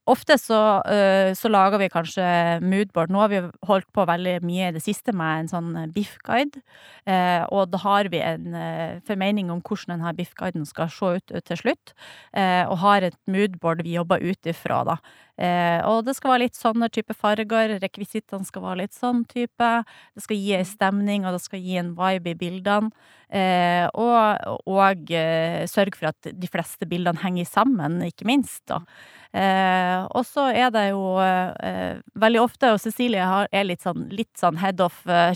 Ofte 0.07 0.37
så, 0.39 0.59
uh, 0.87 1.33
så, 1.35 1.49
lager 1.51 1.81
vi 1.81 1.89
kanskje 1.91 2.25
moodboard. 2.63 3.11
Nå 3.11 3.19
har 3.23 3.31
vi 3.31 3.41
holdt 3.67 3.89
på 3.95 4.05
veldig 4.07 4.37
mye 4.47 4.69
i 4.69 4.75
det 4.77 4.83
siste 4.85 5.11
med 5.15 5.43
en 5.43 5.51
sånn 5.51 5.69
eh, 5.75 5.89
biffguide. 5.91 6.63
Uh, 7.07 7.43
og 7.51 7.73
da 7.73 7.81
har 7.83 8.09
vi 8.13 8.21
en 8.23 8.55
formening 9.07 9.51
om 9.51 9.59
hvordan 9.59 9.97
denne 9.97 10.15
biffguiden 10.15 10.67
skal 10.67 10.91
se 10.93 11.13
ut 11.19 11.35
til 11.49 11.59
slutt. 11.59 11.93
og 12.33 12.77
har 12.83 13.03
et 13.03 13.17
moodboard 13.27 13.83
vi 13.83 13.95
jobber 13.95 14.23
ut 14.23 14.49
ifra, 14.49 14.83
da. 14.87 14.97
Og 15.37 15.99
det 16.07 16.15
skal 16.17 16.31
være 16.31 16.43
litt 16.47 16.57
sånne 16.57 16.89
type 16.89 17.13
farger. 17.13 17.75
Rekvisittene 17.81 18.47
skal 18.47 18.63
være 18.63 18.79
litt 18.81 18.95
sånn 18.97 19.21
type. 19.29 19.69
Det 20.17 20.23
skal 20.25 20.39
gi 20.41 20.55
en 20.57 20.65
stemning, 20.65 21.27
og 21.27 21.37
det 21.37 21.43
skal 21.43 21.61
gi 21.61 21.77
en 21.77 21.93
vibe 21.97 22.33
i 22.33 22.39
bildene. 22.39 22.89
og 23.93 24.63
og 24.65 25.13
sørge 25.69 25.99
for 25.99 26.09
at 26.09 26.29
de 26.31 26.49
fleste 26.49 26.87
bildene 26.89 27.21
henger 27.21 27.45
sammen, 27.45 28.01
ikke 28.07 28.25
minst. 28.25 28.65
da. 28.67 28.81
Eh, 29.35 30.05
og 30.15 30.23
så 30.25 30.47
er 30.55 30.71
det 30.73 30.87
jo 30.89 31.17
eh, 31.21 31.99
veldig 32.17 32.41
ofte, 32.41 32.71
og 32.73 32.81
Cecilie 32.81 33.25
er 33.51 33.67
litt 33.67 33.83
sånn, 33.83 34.07
litt 34.13 34.33
sånn 34.39 34.59
head 34.61 34.81
of 34.83 35.01
eh, 35.09 35.33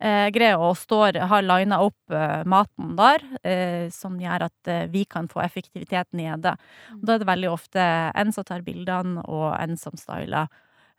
eh, 0.00 0.56
og 0.56 0.76
står, 0.78 1.18
har 1.30 1.44
lina 1.44 1.80
opp 1.84 2.14
eh, 2.14 2.42
maten 2.48 2.94
der, 2.98 3.24
eh, 3.44 3.90
som 3.92 4.18
gjør 4.20 4.46
at 4.48 4.72
vi 4.90 5.04
kan 5.04 5.28
få 5.28 5.42
effektivitet 5.44 6.08
nede. 6.12 6.56
Og 6.96 7.04
da 7.06 7.14
er 7.14 7.22
det 7.22 7.30
veldig 7.30 7.50
ofte 7.50 7.80
en 8.14 8.32
som 8.32 8.46
tar 8.48 8.64
bildene, 8.66 9.22
og 9.28 9.52
en 9.60 9.76
som 9.76 9.96
styler. 9.96 10.48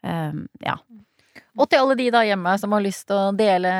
ja. 0.02 0.78
Og 1.56 1.68
til 1.70 1.80
alle 1.80 1.96
de 1.96 2.08
da 2.12 2.24
hjemme 2.26 2.56
som 2.60 2.74
har 2.76 2.82
lyst 2.84 3.06
til 3.08 3.16
å 3.16 3.34
dele 3.36 3.72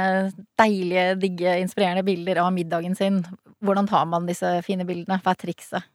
deilige, 0.60 1.16
digge, 1.20 1.56
inspirerende 1.64 2.04
bilder 2.08 2.44
av 2.44 2.52
middagen 2.54 2.96
sin, 2.96 3.24
hvordan 3.60 3.90
tar 3.90 4.06
man 4.08 4.28
disse 4.30 4.60
fine 4.66 4.86
bildene? 4.88 5.20
Hva 5.24 5.34
er 5.34 5.42
trikset? 5.42 5.90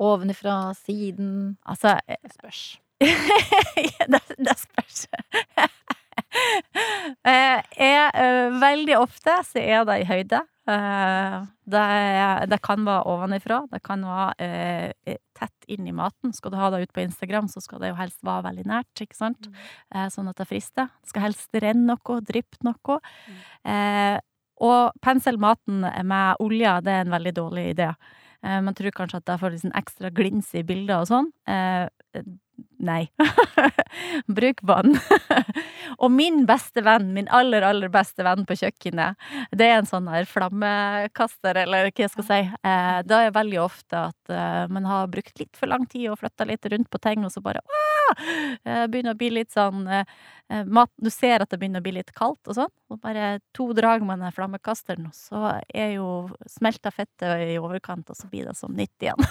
Ovenifra, 0.00 0.72
siden 0.86 1.58
Altså 1.68 1.98
Det 2.08 2.32
spørs. 2.32 2.80
det, 4.08 4.20
det 4.38 4.56
spørs. 4.56 5.06
Eh, 7.26 7.60
er, 7.82 8.10
uh, 8.14 8.54
veldig 8.60 8.96
ofte 8.98 9.32
så 9.46 9.58
er 9.62 9.84
det 9.86 9.96
i 10.02 10.06
høyde. 10.06 10.40
Eh, 10.66 11.34
det, 11.70 11.82
det 12.50 12.58
kan 12.66 12.82
være 12.86 13.06
ovenifra, 13.06 13.60
det 13.70 13.80
kan 13.86 14.02
være 14.06 14.46
eh, 15.06 15.18
tett 15.38 15.68
inn 15.70 15.86
i 15.86 15.94
maten. 15.94 16.34
Skal 16.34 16.52
du 16.52 16.58
ha 16.58 16.72
det 16.74 16.82
ut 16.82 16.94
på 16.94 17.04
Instagram, 17.04 17.46
så 17.50 17.62
skal 17.62 17.82
det 17.82 17.92
jo 17.92 17.98
helst 18.00 18.18
være 18.26 18.48
veldig 18.48 18.66
nært, 18.66 19.02
ikke 19.02 19.18
sant? 19.18 19.46
Eh, 19.94 20.08
sånn 20.12 20.30
at 20.30 20.42
det 20.42 20.48
frister. 20.50 20.90
Det 21.02 21.12
skal 21.12 21.28
helst 21.28 21.54
renne 21.62 21.94
noe, 21.94 22.18
dryppe 22.26 22.66
noe. 22.66 22.98
Eh, 23.62 24.18
og 24.66 24.96
penselmaten 25.04 25.84
med 25.84 26.42
olje, 26.42 26.78
det 26.82 26.94
er 26.94 27.04
en 27.04 27.14
veldig 27.14 27.34
dårlig 27.36 27.68
idé. 27.76 27.92
Eh, 28.42 28.58
man 28.64 28.74
tror 28.74 28.94
kanskje 28.96 29.22
at 29.22 29.28
det 29.30 29.38
får 29.42 29.60
sånn 29.62 29.78
ekstra 29.78 30.10
glins 30.14 30.50
i 30.56 30.64
bildet 30.66 30.96
og 30.98 31.06
sånn. 31.12 31.30
Eh, 31.46 31.86
nei. 32.78 33.08
Bruk 34.38 34.62
vann. 34.66 34.96
og 36.02 36.10
min 36.12 36.44
beste 36.48 36.84
venn, 36.86 37.12
min 37.16 37.30
aller, 37.34 37.64
aller 37.66 37.92
beste 37.92 38.26
venn 38.26 38.46
på 38.48 38.58
kjøkkenet, 38.60 39.20
det 39.56 39.70
er 39.70 39.80
en 39.80 39.88
sånn 39.88 40.10
her 40.12 40.28
flammekaster, 40.30 41.62
eller 41.64 41.90
hva 41.90 42.06
jeg 42.06 42.14
skal 42.14 42.28
si. 42.28 42.40
Eh, 42.44 42.98
da 43.06 43.22
er 43.24 43.36
veldig 43.36 43.62
ofte 43.64 44.06
at 44.10 44.32
eh, 44.32 44.64
man 44.72 44.88
har 44.88 45.12
brukt 45.12 45.38
litt 45.40 45.56
for 45.58 45.70
lang 45.72 45.88
tid 45.90 46.10
og 46.12 46.20
flytta 46.22 46.48
litt 46.48 46.72
rundt 46.72 46.90
på 46.92 47.02
ting, 47.02 47.24
og 47.26 47.34
så 47.34 47.44
bare 47.44 47.64
«Åh!» 47.64 47.95
eh, 48.66 48.86
begynner 48.90 49.16
å 49.16 49.20
bli 49.20 49.30
litt 49.38 49.52
sånn 49.54 49.86
eh, 49.88 50.04
eh, 50.52 50.64
mat, 50.64 50.90
Du 51.02 51.10
ser 51.12 51.42
at 51.42 51.52
det 51.52 51.58
begynner 51.60 51.82
å 51.82 51.86
bli 51.86 51.96
litt 51.98 52.12
kaldt 52.16 52.50
og 52.50 52.58
sånn, 52.58 52.72
og 52.92 53.00
bare 53.02 53.38
to 53.56 53.68
drag 53.76 54.04
med 54.06 54.22
den 54.24 54.34
flammekasteren, 54.34 55.08
og 55.10 55.16
så 55.16 55.56
er 55.74 55.96
jo 55.96 56.10
smelta 56.50 56.92
fettet 56.94 57.46
i 57.46 57.56
overkant, 57.60 58.10
og 58.10 58.18
så 58.18 58.30
blir 58.30 58.46
det 58.48 58.56
som 58.58 58.74
nytt 58.76 58.94
igjen. 59.02 59.20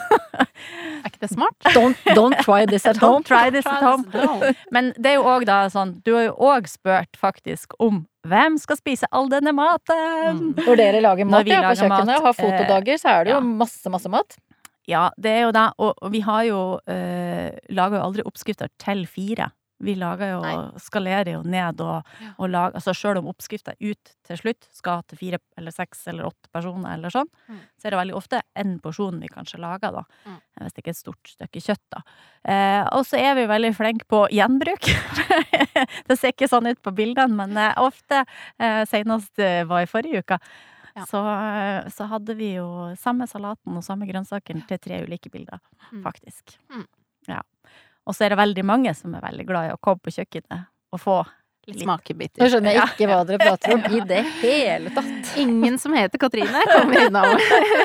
Er 1.05 1.11
ikke 1.11 1.21
det 1.21 1.33
smart? 1.35 1.67
Don't, 1.75 1.99
don't 2.17 2.39
try 2.41 2.65
this 2.65 2.85
at 2.89 2.97
home. 3.03 3.21
Don't 3.21 3.27
try 3.27 3.51
this 3.53 3.67
at 3.69 3.83
home. 3.83 4.55
Men 4.73 4.93
det 4.97 5.11
er 5.11 5.19
jo 5.19 5.27
òg 5.29 5.45
da 5.45 5.65
sånn, 5.69 5.99
du 6.07 6.15
har 6.15 6.29
jo 6.29 6.35
òg 6.47 6.69
spurt 6.71 7.19
faktisk 7.19 7.75
om 7.83 8.05
hvem 8.25 8.57
skal 8.57 8.79
spise 8.79 9.09
all 9.13 9.29
denne 9.29 9.53
maten? 9.53 10.39
Mm. 10.39 10.47
Når 10.65 10.79
dere 10.81 11.01
lager 11.03 11.27
Når 11.27 11.35
mat 11.35 11.45
vi 11.45 11.53
ja, 11.53 11.61
på 11.61 11.67
lager 11.67 11.81
kjøkkenet 11.83 12.09
mat, 12.09 12.17
og 12.17 12.27
har 12.27 12.37
fotodager, 12.39 13.01
så 13.01 13.11
er 13.11 13.27
det 13.27 13.35
jo 13.35 13.37
ja. 13.37 13.45
masse, 13.61 13.93
masse 13.93 14.11
mat. 14.11 14.37
Ja, 14.87 15.09
det 15.17 15.31
er 15.31 15.43
jo 15.47 15.51
det. 15.55 15.67
Og, 15.81 15.93
og 16.01 16.11
vi 16.13 16.19
har 16.25 16.43
jo 16.45 16.59
eh, 16.87 17.53
lager 17.73 17.97
jo 17.99 18.03
aldri 18.07 18.25
oppskrifter 18.29 18.69
til 18.81 19.05
fire. 19.09 19.51
Vi 19.83 19.91
lager 19.99 20.29
jo, 20.31 20.37
Nei. 20.39 20.79
skalerer 20.79 21.33
jo 21.33 21.41
ned 21.43 21.81
og, 21.83 22.05
Ja. 22.23 22.29
og 22.39 22.47
lager 22.49 22.77
Altså 22.79 22.93
sjøl 22.95 23.17
om 23.19 23.25
oppskrifta 23.27 23.73
ut 23.83 24.11
til 24.23 24.37
slutt 24.39 24.69
skal 24.71 25.01
til 25.03 25.19
fire 25.19 25.39
eller 25.59 25.73
seks 25.75 26.05
eller 26.07 26.29
åtte 26.29 26.47
personer 26.53 26.93
eller 26.95 27.11
sånn, 27.11 27.27
Mm. 27.49 27.57
så 27.75 27.85
er 27.85 27.91
det 27.91 27.99
veldig 27.99 28.15
ofte 28.15 28.39
én 28.55 28.77
porsjon 28.81 29.19
vi 29.19 29.27
kanskje 29.27 29.59
lager, 29.59 29.91
da. 29.91 30.03
Mm. 30.25 30.37
Hvis 30.61 30.73
det 30.73 30.81
ikke 30.81 30.93
er 30.93 30.95
et 30.95 31.01
stort 31.03 31.27
stykke 31.33 31.61
kjøtt, 31.65 31.83
da. 31.91 32.01
Eh, 32.47 32.87
og 32.95 33.03
så 33.05 33.19
er 33.19 33.35
vi 33.35 33.45
veldig 33.51 33.73
flinke 33.75 34.07
på 34.07 34.21
gjenbruk. 34.31 34.87
det 36.07 36.17
ser 36.19 36.31
ikke 36.31 36.47
sånn 36.49 36.71
ut 36.71 36.81
på 36.81 36.95
bildene, 36.95 37.35
men 37.35 37.57
eh, 37.59 37.73
ofte, 37.83 38.23
eh, 38.57 38.85
senest 38.89 39.37
eh, 39.43 39.65
var 39.67 39.83
i 39.83 39.91
forrige 39.91 40.23
uke, 40.23 40.39
Ja. 40.95 41.03
så, 41.09 41.21
så 41.91 42.05
hadde 42.07 42.35
vi 42.39 42.53
jo 42.55 42.65
samme 42.97 43.27
salaten 43.27 43.75
og 43.75 43.83
samme 43.83 44.07
grønnsakene 44.07 44.63
til 44.69 44.77
tre 44.79 45.01
ulike 45.03 45.29
bilder, 45.33 45.59
Mm. 45.91 46.03
faktisk. 46.05 46.55
Mm. 46.71 46.85
Ja. 47.27 47.41
Og 48.07 48.13
så 48.15 48.25
er 48.25 48.29
det 48.29 48.37
veldig 48.39 48.63
mange 48.65 48.93
som 48.95 49.13
er 49.17 49.21
veldig 49.25 49.45
glad 49.49 49.67
i 49.69 49.73
å 49.73 49.79
komme 49.81 49.99
på 49.99 50.13
kjøkkenet 50.15 50.67
og 50.93 50.99
få 51.01 51.17
Litt 51.67 51.79
Nå 51.81 51.85
smakebiter. 51.87 52.45
skjønner 52.45 52.71
jeg 52.71 52.77
Ja. 52.77 52.85
ikke 52.85 53.07
hva 53.09 53.25
dere 53.25 53.39
prater 53.41 53.73
om 53.73 53.85
i 53.89 53.99
det 54.05 54.19
hele 54.43 54.91
tatt. 54.93 55.31
Ingen 55.41 55.79
som 55.81 55.93
heter 55.97 56.17
Katrine 56.21 56.61
kommer 56.69 57.07
innom. 57.07 57.39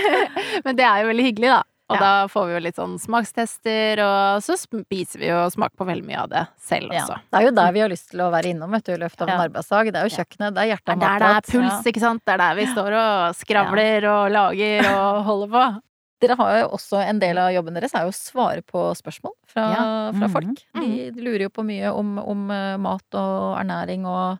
Men 0.66 0.76
det 0.76 0.84
er 0.84 1.00
jo 1.00 1.08
veldig 1.08 1.24
hyggelig, 1.30 1.48
da. 1.54 1.62
Og 1.90 1.96
Ja. 1.96 2.00
da 2.00 2.26
får 2.30 2.46
vi 2.46 2.52
jo 2.54 2.58
litt 2.62 2.76
sånn 2.78 2.92
smakstester, 3.02 3.98
og 4.04 4.42
så 4.46 4.54
spiser 4.56 5.18
vi 5.18 5.26
jo 5.26 5.40
smak 5.50 5.72
på 5.76 5.84
veldig 5.88 6.06
mye 6.06 6.20
av 6.22 6.28
det 6.30 6.46
selv 6.62 6.92
Ja. 6.92 7.02
også. 7.02 7.16
Det 7.30 7.40
er 7.40 7.44
jo 7.48 7.50
der 7.56 7.72
vi 7.72 7.80
har 7.80 7.88
lyst 7.90 8.10
til 8.12 8.20
å 8.20 8.30
være 8.30 8.50
innom 8.54 8.70
vet 8.70 8.84
du, 8.84 8.92
i 8.92 8.96
løpet 8.96 9.20
av 9.22 9.28
en 9.28 9.34
Ja. 9.40 9.48
arbeidsdag. 9.48 9.92
Det 9.92 9.96
er 9.96 10.08
jo 10.08 10.16
kjøkkenet, 10.16 10.54
det 10.54 10.62
er 10.62 10.70
hjertet 10.76 11.00
Det 11.00 11.02
er 11.02 11.18
der 11.18 11.18
det 11.18 11.36
er 11.36 11.52
puls, 11.52 11.86
ikke 11.90 12.00
sant? 12.00 12.22
Det 12.24 12.32
er 12.34 12.38
der 12.38 12.54
vi 12.54 12.66
står 12.66 12.92
og 12.94 13.34
skravler 13.34 14.04
og 14.06 14.30
lager 14.30 14.80
og 14.94 15.24
holder 15.28 15.48
på. 15.48 15.82
Dere 16.20 16.36
har 16.36 16.60
jo 16.60 16.68
også 16.76 16.98
en 17.08 17.18
del 17.18 17.38
av 17.38 17.50
jobben 17.50 17.72
deres 17.74 17.94
er 17.94 18.02
jo 18.04 18.10
å 18.12 18.14
svare 18.14 18.62
på 18.62 18.92
spørsmål 18.94 19.32
fra, 19.48 19.62
Ja. 19.72 20.12
fra 20.12 20.28
Mhm. 20.28 20.32
folk. 20.32 20.64
De, 20.74 21.10
de 21.10 21.20
lurer 21.22 21.40
jo 21.40 21.48
på 21.48 21.64
mye 21.64 21.90
om, 21.96 22.18
om 22.18 22.50
eh, 22.50 22.76
mat 22.76 23.02
og 23.14 23.56
ernæring 23.58 24.04
og 24.06 24.38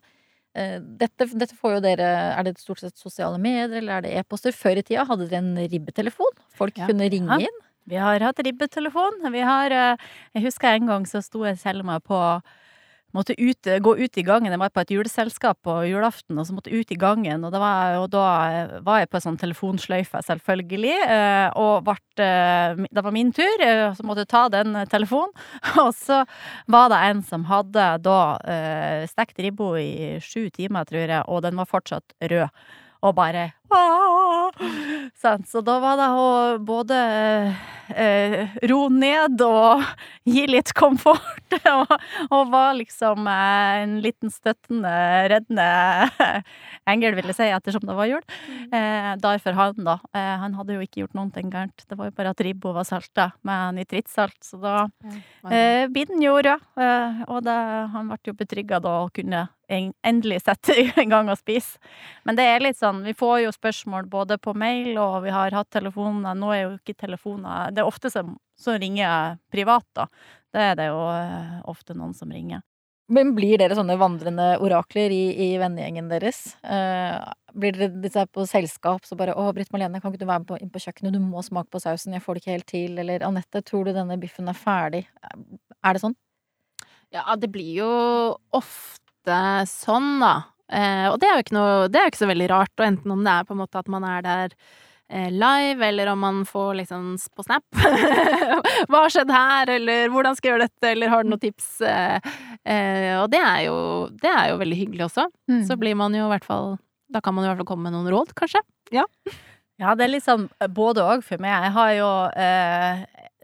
dette, 0.53 1.27
dette 1.39 1.55
får 1.55 1.77
jo 1.77 1.81
dere 1.85 2.07
Er 2.37 2.43
det 2.43 2.57
stort 2.59 2.79
sett 2.83 2.97
sosiale 2.99 3.37
medier, 3.39 3.77
eller 3.79 3.97
er 3.97 4.01
det 4.01 4.13
e-poster? 4.19 4.51
Før 4.51 4.77
i 4.77 4.83
tida 4.83 5.05
hadde 5.07 5.29
dere 5.29 5.39
en 5.39 5.55
ribbetelefon. 5.71 6.33
Folk 6.57 6.77
Ja. 6.77 6.87
kunne 6.87 7.07
ringe 7.09 7.39
inn. 7.45 7.59
Vi 7.87 7.95
har 7.95 8.19
hatt 8.19 8.37
ribbetelefon. 8.45 9.31
Vi 9.31 9.39
har 9.41 9.71
eh, 9.71 9.95
Jeg 10.35 10.43
husker 10.43 10.75
en 10.75 10.87
gang 10.87 11.05
så 11.07 11.21
sto 11.23 11.45
jeg 11.45 11.57
selv 11.57 11.83
meg 11.85 12.03
på 12.03 12.19
Måtte 13.15 13.35
ut, 13.35 13.67
gå 13.83 13.91
ut 13.99 14.17
i 14.17 14.23
gangen. 14.23 14.51
Jeg 14.53 14.61
var 14.61 14.71
på 14.71 14.83
et 14.83 14.93
juleselskap 14.93 15.59
på 15.65 15.73
julaften, 15.89 16.37
og 16.39 16.47
så 16.47 16.55
måtte 16.55 16.71
jeg 16.71 16.85
ut 16.85 16.93
i 16.95 16.99
gangen. 16.99 17.43
Og, 17.43 17.55
var, 17.59 17.97
og 17.99 18.07
da 18.13 18.25
eh, 18.47 18.75
var 18.85 19.01
jeg 19.01 19.09
på 19.11 19.19
en 19.19 19.25
sånn 19.25 19.39
telefonsløyfe, 19.41 20.21
selvfølgelig. 20.27 20.95
eh, 21.11 21.47
Og 21.59 21.83
ble, 21.87 21.97
eh, 22.23 22.83
det 22.87 23.03
var 23.03 23.15
min 23.15 23.33
tur, 23.35 23.65
så 23.97 24.07
måtte 24.07 24.23
jeg 24.23 24.31
ta 24.31 24.45
den 24.53 24.77
telefonen. 24.91 25.33
Og 25.83 25.91
så 25.97 26.21
var 26.71 26.91
det 26.91 27.01
en 27.09 27.23
som 27.25 27.43
hadde 27.49 27.87
da 28.03 28.19
stekt 29.09 29.39
ribbo 29.41 29.73
i 29.79 30.19
sju 30.23 30.49
timer, 30.53 30.85
tror 30.87 31.03
jeg, 31.03 31.23
og 31.27 31.41
den 31.45 31.57
var 31.59 31.69
fortsatt 31.69 32.15
rød. 32.21 32.49
Og 33.01 33.15
bare? 33.17 33.51
Så 35.51 35.61
da 35.65 35.77
var 35.83 35.99
det 35.99 36.07
å 36.17 36.29
både 36.65 36.97
eh, 37.95 38.49
ro 38.69 38.79
ned 38.93 39.41
og 39.45 39.83
gi 40.33 40.45
litt 40.49 40.73
komfort, 40.77 41.55
og, 41.75 41.93
og 42.29 42.51
var 42.51 42.75
liksom 42.79 43.27
eh, 43.29 43.81
en 43.83 43.97
liten 44.03 44.31
støttende, 44.33 44.91
reddende 45.31 45.67
engel, 46.89 47.15
vil 47.17 47.31
jeg 47.31 47.37
si, 47.37 47.49
ettersom 47.53 47.85
det 47.87 47.97
var 47.97 48.09
jul. 48.09 48.23
Eh, 48.71 49.11
Derfor 49.21 49.57
han, 49.57 49.83
da. 49.87 49.97
Eh, 50.15 50.33
han 50.43 50.55
hadde 50.57 50.77
jo 50.77 50.85
ikke 50.85 51.03
gjort 51.03 51.17
noen 51.17 51.31
ting 51.35 51.51
gærent. 51.53 51.85
Det 51.87 51.97
var 51.99 52.09
jo 52.09 52.17
bare 52.17 52.33
at 52.35 52.43
ribba 52.45 52.73
var 52.75 52.87
salta 52.87 53.31
med 53.47 53.79
nitrittsalt, 53.81 54.39
så 54.45 54.61
da 54.61 54.77
Eh, 55.51 55.87
blir 55.89 56.05
den 56.05 56.21
jo 56.21 56.35
rød, 56.37 56.61
eh, 56.77 57.21
og 57.27 57.41
det, 57.45 57.55
han 57.93 58.09
ble 58.11 58.29
jo 58.29 58.35
betrygga 58.37 58.77
da 58.83 58.91
og 59.05 59.11
kunne 59.15 59.47
endelig 59.71 60.41
sette 60.43 60.75
i 61.01 61.05
gang 61.09 61.29
og 61.31 61.39
spise. 61.39 61.79
Men 62.27 62.37
det 62.37 62.45
er 62.45 62.63
litt 62.63 62.77
sånn, 62.79 63.01
vi 63.05 63.13
får 63.17 63.37
jo 63.45 63.53
spørsmål 63.61 64.09
både 64.11 64.37
på 64.41 64.55
mail, 64.57 64.95
og 64.99 65.21
vi 65.25 65.33
har 65.33 65.53
hatt 65.55 65.69
telefoner. 65.71 66.35
Nå 66.37 66.51
er 66.55 66.65
jo 66.65 66.73
ikke 66.79 66.97
telefoner 67.05 67.71
Det 67.71 67.83
er 67.83 67.87
ofte 67.89 68.11
som, 68.13 68.35
som 68.59 68.81
ringer 68.81 69.37
privat, 69.53 69.87
da. 69.95 70.09
Det 70.51 70.67
er 70.71 70.75
det 70.81 70.89
jo 70.89 70.99
eh, 71.13 71.61
ofte 71.71 71.95
noen 71.95 72.13
som 72.17 72.33
ringer. 72.33 72.65
Men 73.11 73.33
blir 73.35 73.59
dere 73.59 73.75
sånne 73.75 73.97
vandrende 73.99 74.53
orakler 74.63 75.11
i, 75.11 75.23
i 75.43 75.47
vennegjengen 75.59 76.07
deres? 76.11 76.53
Eh, 76.63 77.17
blir 77.59 77.75
dere 77.75 78.11
sånn 78.13 78.29
på 78.31 78.45
selskap 78.47 79.07
så 79.07 79.17
bare 79.19 79.35
'Å, 79.35 79.51
Britt 79.55 79.71
Marlene, 79.73 79.99
kan 79.99 80.13
ikke 80.13 80.23
du 80.23 80.29
være 80.29 80.43
med 80.43 80.47
på, 80.47 80.59
inn 80.61 80.71
på 80.71 80.79
kjøkkenet? 80.79 81.17
Du 81.17 81.19
må 81.19 81.43
smake 81.43 81.67
på 81.71 81.81
sausen. 81.83 82.15
Jeg 82.15 82.23
får 82.23 82.37
det 82.37 82.43
ikke 82.43 82.55
helt 82.55 82.69
til.' 82.71 82.99
Eller 83.03 83.25
'Anette, 83.27 83.63
tror 83.67 83.85
du 83.85 83.93
denne 83.93 84.19
biffen 84.19 84.47
er 84.47 84.55
ferdig?' 84.55 85.07
Er 85.83 85.93
det 85.93 86.03
sånn? 86.03 86.15
Ja, 87.11 87.35
det 87.35 87.51
blir 87.51 87.73
jo 87.81 87.91
ofte 88.55 89.67
sånn, 89.67 90.21
da. 90.23 90.50
Eh, 90.71 91.07
og 91.11 91.17
det 91.19 91.27
er 91.27 91.35
jo 91.35 91.43
ikke 91.43 91.57
noe 91.57 91.89
Det 91.91 91.99
er 91.99 92.05
jo 92.05 92.11
ikke 92.13 92.21
så 92.21 92.29
veldig 92.31 92.47
rart, 92.51 92.71
og 92.79 92.85
enten 92.87 93.11
om 93.11 93.25
det 93.25 93.33
er 93.33 93.47
på 93.47 93.55
en 93.55 93.59
måte 93.59 93.81
at 93.81 93.89
man 93.91 94.05
er 94.07 94.23
der 94.23 94.53
eh, 95.11 95.27
live, 95.33 95.83
eller 95.83 96.11
om 96.13 96.21
man 96.23 96.41
får 96.47 96.75
liksom 96.79 97.09
på 97.35 97.43
Snap 97.43 97.65
Hva 98.89 99.01
har 99.03 99.11
skjedd 99.11 99.33
her, 99.35 99.73
eller 99.75 100.07
hvordan 100.13 100.37
skal 100.37 100.49
jeg 100.49 100.55
gjøre 100.55 100.69
dette, 100.69 100.91
eller 100.93 101.11
har 101.11 101.23
du 101.25 101.31
noen 101.33 101.43
tips? 101.43 101.69
Eh, 101.83 102.31
eh, 102.63 103.11
og 103.19 103.27
det 103.33 103.41
er, 103.43 103.59
jo, 103.67 103.77
det 104.23 104.31
er 104.31 104.51
jo 104.53 104.59
veldig 104.63 104.79
hyggelig 104.79 105.07
også. 105.09 105.27
Så 105.67 105.77
blir 105.81 105.97
man 105.99 106.15
jo 106.15 106.25
i 106.27 106.31
hvert 106.33 106.47
fall 106.47 106.77
Da 107.11 107.19
kan 107.19 107.35
man 107.35 107.43
i 107.43 107.49
hvert 107.51 107.59
fall 107.59 107.67
komme 107.73 107.89
med 107.89 107.97
noen 107.97 108.11
råd, 108.13 108.31
kanskje. 108.39 108.63
Ja, 109.81 109.95
det 109.97 110.05
er 110.05 110.13
liksom 110.13 110.45
både 110.75 111.01
òg 111.03 111.23
for 111.25 111.41
meg. 111.41 111.55
Jeg 111.65 111.71
har 111.73 111.93
jo 111.97 112.09
eh, 112.37 112.99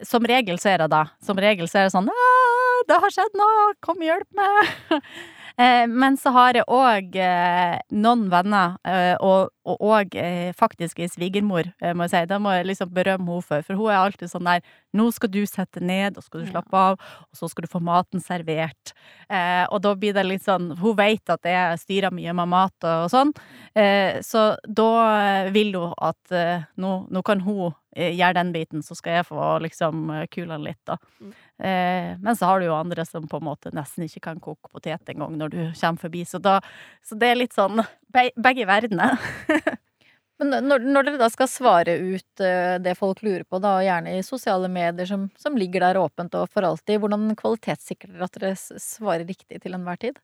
Som 0.06 0.24
regel 0.28 0.60
så 0.62 0.70
er 0.70 0.84
det 0.84 0.92
da. 0.92 1.04
Som 1.24 1.40
regel 1.42 1.66
så 1.68 1.80
er 1.80 1.88
det 1.88 1.94
sånn 1.96 2.08
«Ah, 2.12 2.76
det 2.88 3.00
har 3.02 3.10
skjedd 3.10 3.34
noe, 3.36 3.72
kom 3.84 4.00
hjelp 4.04 4.28
meg! 4.38 4.70
Eh, 5.58 5.86
men 5.90 6.14
så 6.16 6.30
har 6.30 6.54
jeg 6.54 6.66
òg 6.70 7.16
eh, 7.18 7.78
noen 7.98 8.28
venner, 8.30 8.76
eh, 8.86 9.16
og 9.18 9.50
òg 9.68 10.14
faktisk 10.56 11.00
ei 11.02 11.08
svigermor, 11.10 11.66
må 11.92 12.06
jeg 12.06 12.12
si. 12.14 12.20
Da 12.30 12.38
må 12.40 12.54
jeg 12.54 12.68
liksom 12.70 12.92
berømme 12.94 13.26
henne 13.34 13.44
for, 13.44 13.64
for 13.66 13.76
hun 13.76 13.90
er 13.92 13.98
alltid 13.98 14.30
sånn 14.30 14.48
der 14.48 14.62
Nå 14.96 15.10
skal 15.12 15.28
du 15.28 15.42
sette 15.44 15.82
ned, 15.84 16.16
og 16.16 16.24
skal 16.24 16.40
du 16.40 16.48
slappe 16.48 16.72
av, 16.72 16.94
og 16.96 17.36
så 17.36 17.50
skal 17.52 17.66
du 17.66 17.68
få 17.68 17.82
maten 17.84 18.22
servert. 18.24 18.94
Og 19.28 19.82
da 19.84 19.92
blir 19.92 20.14
det 20.16 20.24
litt 20.24 20.46
sånn 20.46 20.70
Hun 20.80 20.96
vet 20.96 21.28
at 21.28 21.44
jeg 21.44 21.82
styrer 21.82 22.14
mye 22.16 22.32
med 22.38 22.48
mat 22.48 22.86
og 22.88 23.10
sånn, 23.12 23.34
så 24.24 24.46
da 24.64 24.88
vil 25.52 25.76
hun 25.76 25.92
at 26.00 26.32
nå, 26.80 26.94
nå 27.12 27.24
kan 27.28 27.44
hun 27.44 27.76
gjøre 27.92 28.38
den 28.40 28.54
biten, 28.56 28.80
så 28.86 28.96
skal 28.96 29.20
jeg 29.20 29.28
få 29.28 29.50
liksom 29.66 30.08
kula 30.32 30.56
litt, 30.64 30.80
da. 30.88 30.96
Mm. 31.20 31.36
Eh, 31.58 32.14
men 32.22 32.36
så 32.38 32.46
har 32.46 32.60
du 32.60 32.68
jo 32.68 32.76
andre 32.76 33.04
som 33.06 33.26
på 33.28 33.40
en 33.40 33.48
måte 33.48 33.72
nesten 33.74 34.06
ikke 34.06 34.22
kan 34.28 34.38
koke 34.42 34.70
potet 34.70 35.10
engang 35.10 35.34
når 35.38 35.54
du 35.54 35.60
kommer 35.72 35.98
forbi, 35.98 36.22
så 36.24 36.38
da 36.38 36.60
Så 37.02 37.18
det 37.18 37.32
er 37.32 37.40
litt 37.40 37.56
sånn 37.56 37.82
be, 38.14 38.30
begge 38.36 38.66
verdener. 38.68 39.18
Men 40.38 40.68
når, 40.68 40.84
når 40.86 41.06
dere 41.08 41.18
da 41.18 41.26
skal 41.34 41.48
svare 41.50 41.96
ut 41.98 42.42
eh, 42.46 42.76
det 42.78 42.94
folk 42.94 43.24
lurer 43.26 43.42
på, 43.42 43.58
da, 43.58 43.80
gjerne 43.82 44.12
i 44.14 44.22
sosiale 44.22 44.68
medier 44.70 45.08
som, 45.10 45.26
som 45.34 45.56
ligger 45.58 45.82
der 45.82 45.98
åpent 45.98 46.36
og 46.38 46.46
for 46.52 46.62
alltid, 46.62 47.00
hvordan 47.02 47.32
kvalitetssikrer 47.38 48.12
dere 48.14 48.28
at 48.28 48.38
dere 48.38 48.52
svarer 48.54 49.26
riktig 49.26 49.58
til 49.64 49.74
enhver 49.74 49.98
tid? 49.98 50.20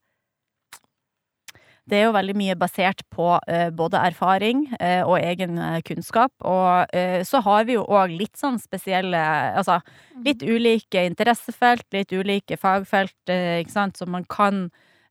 Det 1.90 1.98
er 1.98 2.06
jo 2.06 2.14
veldig 2.16 2.34
mye 2.38 2.56
basert 2.56 3.02
på 3.12 3.34
eh, 3.50 3.68
både 3.74 4.00
erfaring 4.08 4.64
eh, 4.78 5.02
og 5.04 5.18
egen 5.20 5.58
eh, 5.60 5.80
kunnskap. 5.84 6.32
Og 6.40 6.96
så 7.28 7.40
har 7.44 7.66
vi 7.68 7.76
jo 7.76 7.84
òg 7.84 8.14
litt 8.14 8.38
sånn 8.38 8.56
spesielle 8.60 9.20
Altså 9.58 9.78
litt 10.24 10.42
ulike 10.42 11.04
interessefelt, 11.04 11.86
litt 11.92 12.12
ulike 12.12 12.56
fagfelt, 12.60 13.16
ikke 13.28 13.72
sant, 13.72 13.98
som 13.98 14.12
man 14.14 14.24
kan 14.30 14.68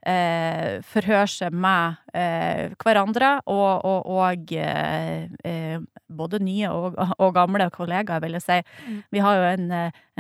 eh, 0.07 0.79
forhøre 0.87 1.27
seg 1.29 1.55
med 1.55 1.99
eh, 2.15 2.73
hverandre, 2.81 3.35
og, 3.51 3.85
og, 3.87 4.09
og 4.13 4.53
eh, 4.57 5.77
både 6.13 6.41
nye 6.43 6.71
og, 6.71 6.97
og 7.17 7.33
gamle 7.35 7.69
kollegaer, 7.73 8.23
vil 8.23 8.37
jeg 8.37 8.45
si. 8.45 8.59
Mm. 8.87 9.01
Vi 9.15 9.23
har 9.23 9.39
jo 9.39 9.49
en, 9.51 9.67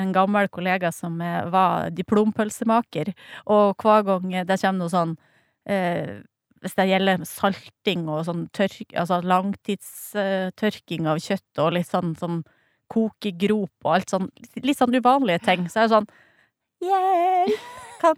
en 0.03 0.13
gammel 0.15 0.49
kollega 0.53 0.91
som 0.95 1.19
var 1.53 1.91
diplompølsemaker, 1.95 3.13
og 3.45 3.83
hver 3.83 4.07
gang 4.09 4.29
det 4.47 4.59
kommer 4.61 4.83
noe 4.83 4.93
sånn 4.93 5.17
eh, 5.69 6.21
hvis 6.63 6.75
det 6.79 6.87
gjelder 6.89 7.23
salting 7.27 8.07
og 8.09 8.25
sånn 8.27 8.45
tørk, 8.55 8.89
altså 8.95 9.19
langtidstørking 9.27 11.07
av 11.11 11.21
kjøtt 11.23 11.63
og 11.63 11.73
litt 11.77 11.89
sånn 11.91 12.13
sånn 12.19 12.41
kokegrop 12.93 13.87
og 13.87 13.95
alt 13.97 14.13
sånn, 14.13 14.29
litt 14.63 14.79
sånn 14.79 14.95
uvanlige 14.95 15.43
ting, 15.47 15.67
så 15.71 15.83
er 15.83 15.89
det 15.89 15.95
sånn 15.97 16.11
Hjelp! 16.83 17.59
Kan 18.03 18.15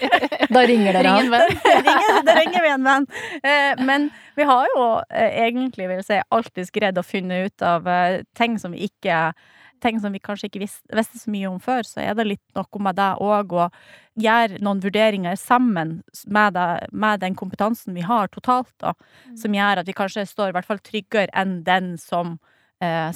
Da 0.54 0.62
ringer 0.68 0.92
dere 0.98 1.14
av. 1.16 1.30
da 1.32 1.38
det 1.48 1.76
ringer, 1.86 2.18
det 2.26 2.34
ringer 2.36 2.64
vi 2.66 2.72
en 2.74 2.84
venn. 2.84 3.06
Eh, 3.40 3.80
Men 3.88 4.10
vi 4.36 4.44
har 4.48 4.68
jo 4.74 4.82
eh, 5.08 5.38
egentlig, 5.46 5.88
vil 5.88 6.02
jeg 6.02 6.08
si, 6.10 6.18
alltid 6.36 6.72
greid 6.76 7.00
å 7.00 7.06
finne 7.06 7.44
ut 7.46 7.64
av 7.64 7.88
eh, 7.88 8.20
ting 8.36 8.58
som 8.60 8.76
vi 8.76 8.90
ikke 8.90 9.30
Ting 9.82 9.98
som 10.00 10.14
vi 10.14 10.20
kanskje 10.22 10.46
ikke 10.46 10.60
visste, 10.62 10.86
visste 10.94 11.18
så 11.18 11.30
mye 11.34 11.48
om 11.50 11.58
før, 11.62 11.82
så 11.88 11.98
er 12.04 12.14
det 12.14 12.26
litt 12.28 12.54
noe 12.54 12.82
med 12.86 12.94
det 13.00 13.08
òg 13.18 13.52
å 13.58 13.64
gjøre 14.22 14.60
noen 14.62 14.78
vurderinger 14.84 15.34
sammen 15.40 15.96
med, 16.30 16.54
det, 16.54 16.66
med 16.92 17.20
den 17.24 17.34
kompetansen 17.34 17.96
vi 17.96 18.04
har 18.06 18.30
totalt, 18.30 18.70
da, 18.78 18.92
som 19.38 19.56
gjør 19.56 19.82
at 19.82 19.88
vi 19.90 19.96
kanskje 19.98 20.22
står 20.30 20.52
i 20.52 20.56
hvert 20.56 20.68
fall 20.70 20.78
tryggere 20.86 21.32
enn 21.34 21.62
den 21.66 21.96
som 21.98 22.36
eh, 22.80 23.10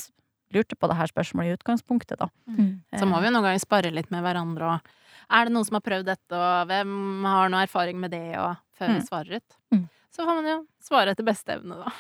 lurte 0.54 0.74
på 0.78 0.88
det 0.90 0.96
her 0.98 1.10
spørsmålet 1.10 1.52
i 1.52 1.56
utgangspunktet, 1.60 2.18
da. 2.18 2.28
Mm. 2.50 2.82
Så 2.98 3.06
må 3.06 3.18
vi 3.22 3.28
jo 3.30 3.34
noen 3.36 3.46
ganger 3.46 3.62
spare 3.62 3.90
litt 3.94 4.10
med 4.14 4.22
hverandre 4.26 4.74
og 4.76 4.92
Er 5.28 5.48
det 5.48 5.54
noen 5.56 5.64
som 5.66 5.74
har 5.74 5.82
prøvd 5.82 6.06
dette, 6.06 6.38
og 6.38 6.68
hvem 6.70 7.24
har 7.26 7.48
noe 7.50 7.64
erfaring 7.66 7.96
med 7.98 8.12
det, 8.14 8.36
og 8.38 8.52
før 8.78 8.92
vi 8.92 8.98
Mm. 9.00 9.06
svarer 9.08 9.40
ut. 9.40 9.56
Mm. 9.74 9.88
Så 10.14 10.22
får 10.22 10.34
man 10.38 10.46
jo 10.46 10.58
svare 10.86 11.10
etter 11.10 11.26
beste 11.26 11.56
evne, 11.56 11.78
da. 11.82 11.90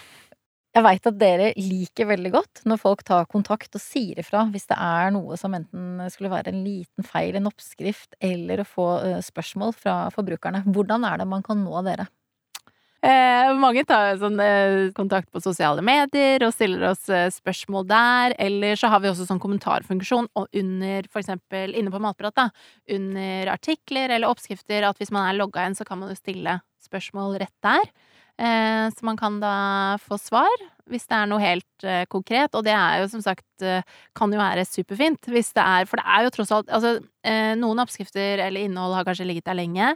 Jeg 0.76 0.84
veit 0.84 1.06
at 1.08 1.16
dere 1.16 1.44
liker 1.56 2.08
veldig 2.10 2.30
godt 2.34 2.60
når 2.68 2.80
folk 2.82 3.00
tar 3.08 3.24
kontakt 3.32 3.78
og 3.78 3.80
sier 3.80 4.18
ifra 4.20 4.42
hvis 4.50 4.68
det 4.68 4.76
er 4.76 5.14
noe 5.14 5.38
som 5.40 5.54
enten 5.56 6.02
skulle 6.12 6.28
være 6.34 6.52
en 6.52 6.58
liten 6.66 7.06
feil, 7.06 7.38
en 7.38 7.48
oppskrift, 7.48 8.12
eller 8.20 8.60
å 8.60 8.66
få 8.68 8.88
eh, 9.06 9.22
spørsmål 9.24 9.72
fra 9.72 9.94
forbrukerne. 10.12 10.66
Hvordan 10.68 11.06
er 11.08 11.22
det 11.22 11.26
man 11.30 11.44
kan 11.46 11.62
nå 11.64 11.80
dere? 11.86 12.04
Eh, 13.06 13.52
mange 13.56 13.86
tar 13.88 14.18
sånn, 14.20 14.36
eh, 14.40 14.90
kontakt 14.96 15.30
på 15.32 15.40
sosiale 15.40 15.80
medier 15.84 16.44
og 16.44 16.52
stiller 16.52 16.90
oss 16.90 17.08
eh, 17.08 17.30
spørsmål 17.32 17.86
der. 17.88 18.34
Eller 18.36 18.76
så 18.76 18.90
har 18.92 19.00
vi 19.00 19.08
også 19.08 19.28
sånn 19.30 19.40
kommentarfunksjon 19.40 20.28
og 20.36 20.60
under, 20.60 21.08
for 21.08 21.22
eksempel 21.22 21.72
inne 21.72 21.92
på 21.94 22.02
Matprat, 22.04 22.36
da, 22.36 22.50
under 22.98 23.52
artikler 23.54 24.12
eller 24.12 24.28
oppskrifter, 24.28 24.84
at 24.84 25.00
hvis 25.00 25.14
man 25.14 25.30
er 25.30 25.40
logga 25.40 25.64
inn, 25.64 25.78
så 25.78 25.88
kan 25.88 26.02
man 26.02 26.12
jo 26.12 26.18
stille 26.20 26.58
spørsmål 26.84 27.38
rett 27.40 27.56
der. 27.64 27.88
Eh, 28.36 28.86
så 28.92 29.06
man 29.08 29.16
kan 29.16 29.38
da 29.40 29.96
få 30.02 30.18
svar 30.20 30.64
hvis 30.86 31.08
det 31.08 31.16
er 31.16 31.28
noe 31.30 31.42
helt 31.42 31.86
eh, 31.88 32.04
konkret. 32.12 32.52
Og 32.54 32.64
det 32.66 32.74
er 32.76 33.00
jo 33.00 33.08
som 33.14 33.22
sagt 33.24 33.64
eh, 33.64 33.84
kan 34.16 34.32
jo 34.32 34.40
være 34.40 34.66
superfint 34.68 35.30
hvis 35.32 35.54
det 35.56 35.64
er 35.64 35.88
For 35.88 36.00
det 36.00 36.06
er 36.06 36.26
jo 36.26 36.34
tross 36.34 36.52
alt 36.52 36.68
Altså, 36.70 36.98
noen 37.58 37.80
oppskrifter 37.82 38.44
eller 38.44 38.68
innhold 38.68 38.94
har 38.94 39.06
kanskje 39.06 39.26
ligget 39.26 39.48
der 39.48 39.56
lenge. 39.58 39.94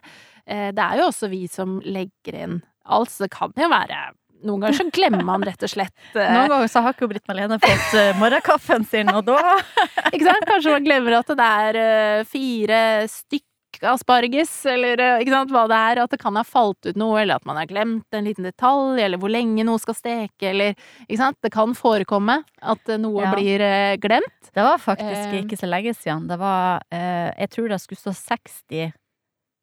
Det 0.50 0.82
er 0.82 0.98
jo 0.98 1.04
også 1.06 1.28
vi 1.30 1.44
som 1.46 1.76
legger 1.84 2.34
inn 2.34 2.56
alt, 2.90 3.12
så 3.12 3.22
det 3.26 3.30
kan 3.36 3.52
jo 3.54 3.68
være 3.70 4.00
Noen 4.48 4.64
ganger 4.64 4.78
så 4.80 4.86
glemmer 4.90 5.22
man 5.28 5.44
rett 5.46 5.62
og 5.62 5.70
slett 5.70 5.92
Noen 6.16 6.50
ganger 6.50 6.70
så 6.72 6.82
har 6.82 6.96
ikke 6.96 7.06
Britt 7.12 7.28
Malene 7.30 7.60
fått 7.62 7.94
morgenkaffen 8.18 8.86
sin, 8.88 9.12
og 9.14 9.28
da 9.28 9.36
Ikke 10.14 10.24
sant? 10.26 10.48
Kanskje 10.48 10.74
man 10.74 10.88
glemmer 10.88 11.20
at 11.20 11.30
det 11.38 11.50
er 11.68 12.26
fire 12.26 12.80
stykk 13.12 13.46
asparges, 13.88 14.52
eller 14.68 15.00
eh, 15.00 15.20
ikke 15.24 15.32
sant, 15.34 15.50
hva 15.54 15.64
det 15.70 15.78
er. 15.78 16.00
At 16.04 16.10
det 16.14 16.18
kan 16.20 16.36
ha 16.36 16.42
falt 16.44 16.86
ut 16.90 16.96
noe, 17.00 17.18
eller 17.22 17.36
at 17.40 17.46
man 17.48 17.56
har 17.60 17.66
glemt 17.70 18.06
en 18.16 18.24
liten 18.28 18.44
detalj, 18.46 19.00
eller 19.04 19.18
hvor 19.20 19.32
lenge 19.32 19.64
noe 19.66 19.78
skal 19.82 19.94
steke, 19.98 20.50
eller 20.52 20.74
Ikke 21.08 21.18
sant? 21.22 21.38
Det 21.42 21.52
kan 21.54 21.74
forekomme 21.78 22.40
at 22.62 22.88
eh, 22.88 22.98
noe 23.00 23.22
Ja. 23.24 23.32
blir 23.34 23.60
eh, 23.64 23.96
glemt. 24.02 24.50
Det 24.54 24.62
var 24.66 24.78
faktisk 24.78 25.32
Eh. 25.34 25.42
ikke 25.44 25.56
så 25.60 25.68
lenge 25.70 25.94
siden. 25.94 26.26
Det 26.28 26.38
var 26.38 26.82
eh, 26.92 27.30
Jeg 27.38 27.50
tror 27.50 27.68
det 27.68 27.80
skulle 27.80 28.00
stå 28.00 28.12
60 28.14 28.92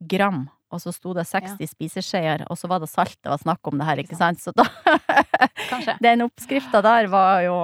gram, 0.07 0.47
og 0.71 0.81
så 0.83 0.91
sto 0.93 1.13
det 1.15 1.23
60 1.25 1.67
spiseskjeer, 1.71 2.45
og 2.51 2.57
så 2.59 2.67
var 2.67 2.79
det 2.83 2.89
salt 2.91 3.15
det 3.23 3.29
var 3.31 3.39
snakk 3.39 3.65
om 3.71 3.77
det 3.79 3.85
her, 3.87 3.97
ikke 4.03 4.17
sant? 4.19 4.39
Så 4.43 4.51
da. 4.53 4.65
Den 6.03 6.21
oppskrifta 6.25 6.81
der 6.85 7.07
var 7.11 7.41
jo 7.45 7.55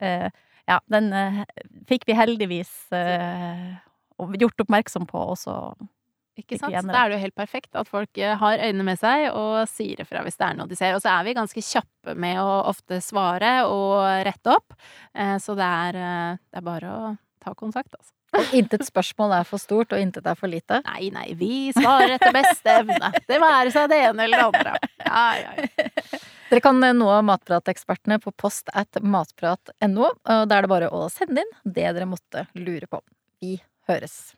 eh, 0.00 0.28
Ja, 0.66 0.78
den 0.88 1.10
eh, 1.12 1.42
fikk 1.90 2.06
vi 2.08 2.14
heldigvis 2.16 2.70
eh, 2.96 3.74
gjort 4.18 4.64
oppmerksom 4.66 5.06
på, 5.10 5.20
og 5.34 5.38
så 5.40 5.56
Ikke 6.38 6.58
sant? 6.58 6.74
det. 6.74 6.82
Da 6.90 7.04
er 7.04 7.12
det 7.12 7.18
jo 7.18 7.24
helt 7.26 7.36
perfekt 7.38 7.78
at 7.78 7.90
folk 7.90 8.18
eh, 8.18 8.34
har 8.40 8.58
øynene 8.58 8.86
med 8.86 8.98
seg 8.98 9.28
og 9.32 9.68
sier 9.70 10.02
ifra 10.02 10.24
hvis 10.26 10.38
det 10.40 10.48
er 10.48 10.58
noe 10.58 10.70
de 10.70 10.78
ser. 10.78 10.96
Og 10.96 11.02
så 11.04 11.12
er 11.12 11.28
vi 11.28 11.36
ganske 11.36 11.62
kjappe 11.62 12.16
med 12.18 12.40
å 12.42 12.64
ofte 12.72 13.00
svare 13.04 13.60
og 13.70 14.02
rette 14.26 14.54
opp, 14.56 14.74
eh, 15.14 15.36
så 15.42 15.56
det 15.58 15.70
er, 15.86 16.00
eh, 16.02 16.42
det 16.50 16.60
er 16.62 16.66
bare 16.66 16.90
å 16.90 17.14
ta 17.44 17.54
kontakt, 17.58 17.94
altså. 17.98 18.12
Og 18.34 18.54
intet 18.58 18.82
spørsmål 18.82 19.32
er 19.36 19.44
for 19.46 19.62
stort, 19.62 19.92
og 19.94 20.00
intet 20.02 20.26
er 20.26 20.34
for 20.34 20.50
lite. 20.50 20.80
Nei, 20.88 21.06
nei, 21.14 21.28
vi 21.38 21.70
svarer 21.76 22.16
etter 22.16 22.32
beste 22.34 22.72
evne. 22.80 23.12
Det 23.28 23.38
være 23.38 23.70
seg 23.70 23.92
det 23.92 24.00
ene 24.08 24.24
eller 24.26 24.40
det 24.40 24.48
andre. 24.48 24.72
Ja, 25.04 25.26
ja, 25.38 25.52
ja. 25.68 26.22
Dere 26.50 26.62
kan 26.64 26.80
nå 26.82 27.10
Matpratekspertene 27.28 28.18
på 28.22 28.32
post 28.38 28.72
at 28.74 28.98
matprat.no, 29.02 30.08
og 30.10 30.42
da 30.50 30.58
er 30.58 30.66
det 30.66 30.70
bare 30.72 30.90
å 30.90 31.06
sende 31.12 31.44
inn 31.44 31.54
det 31.64 31.86
dere 31.86 32.08
måtte 32.10 32.44
lure 32.58 32.90
på. 32.90 33.00
Vi 33.42 33.56
høres. 33.88 34.34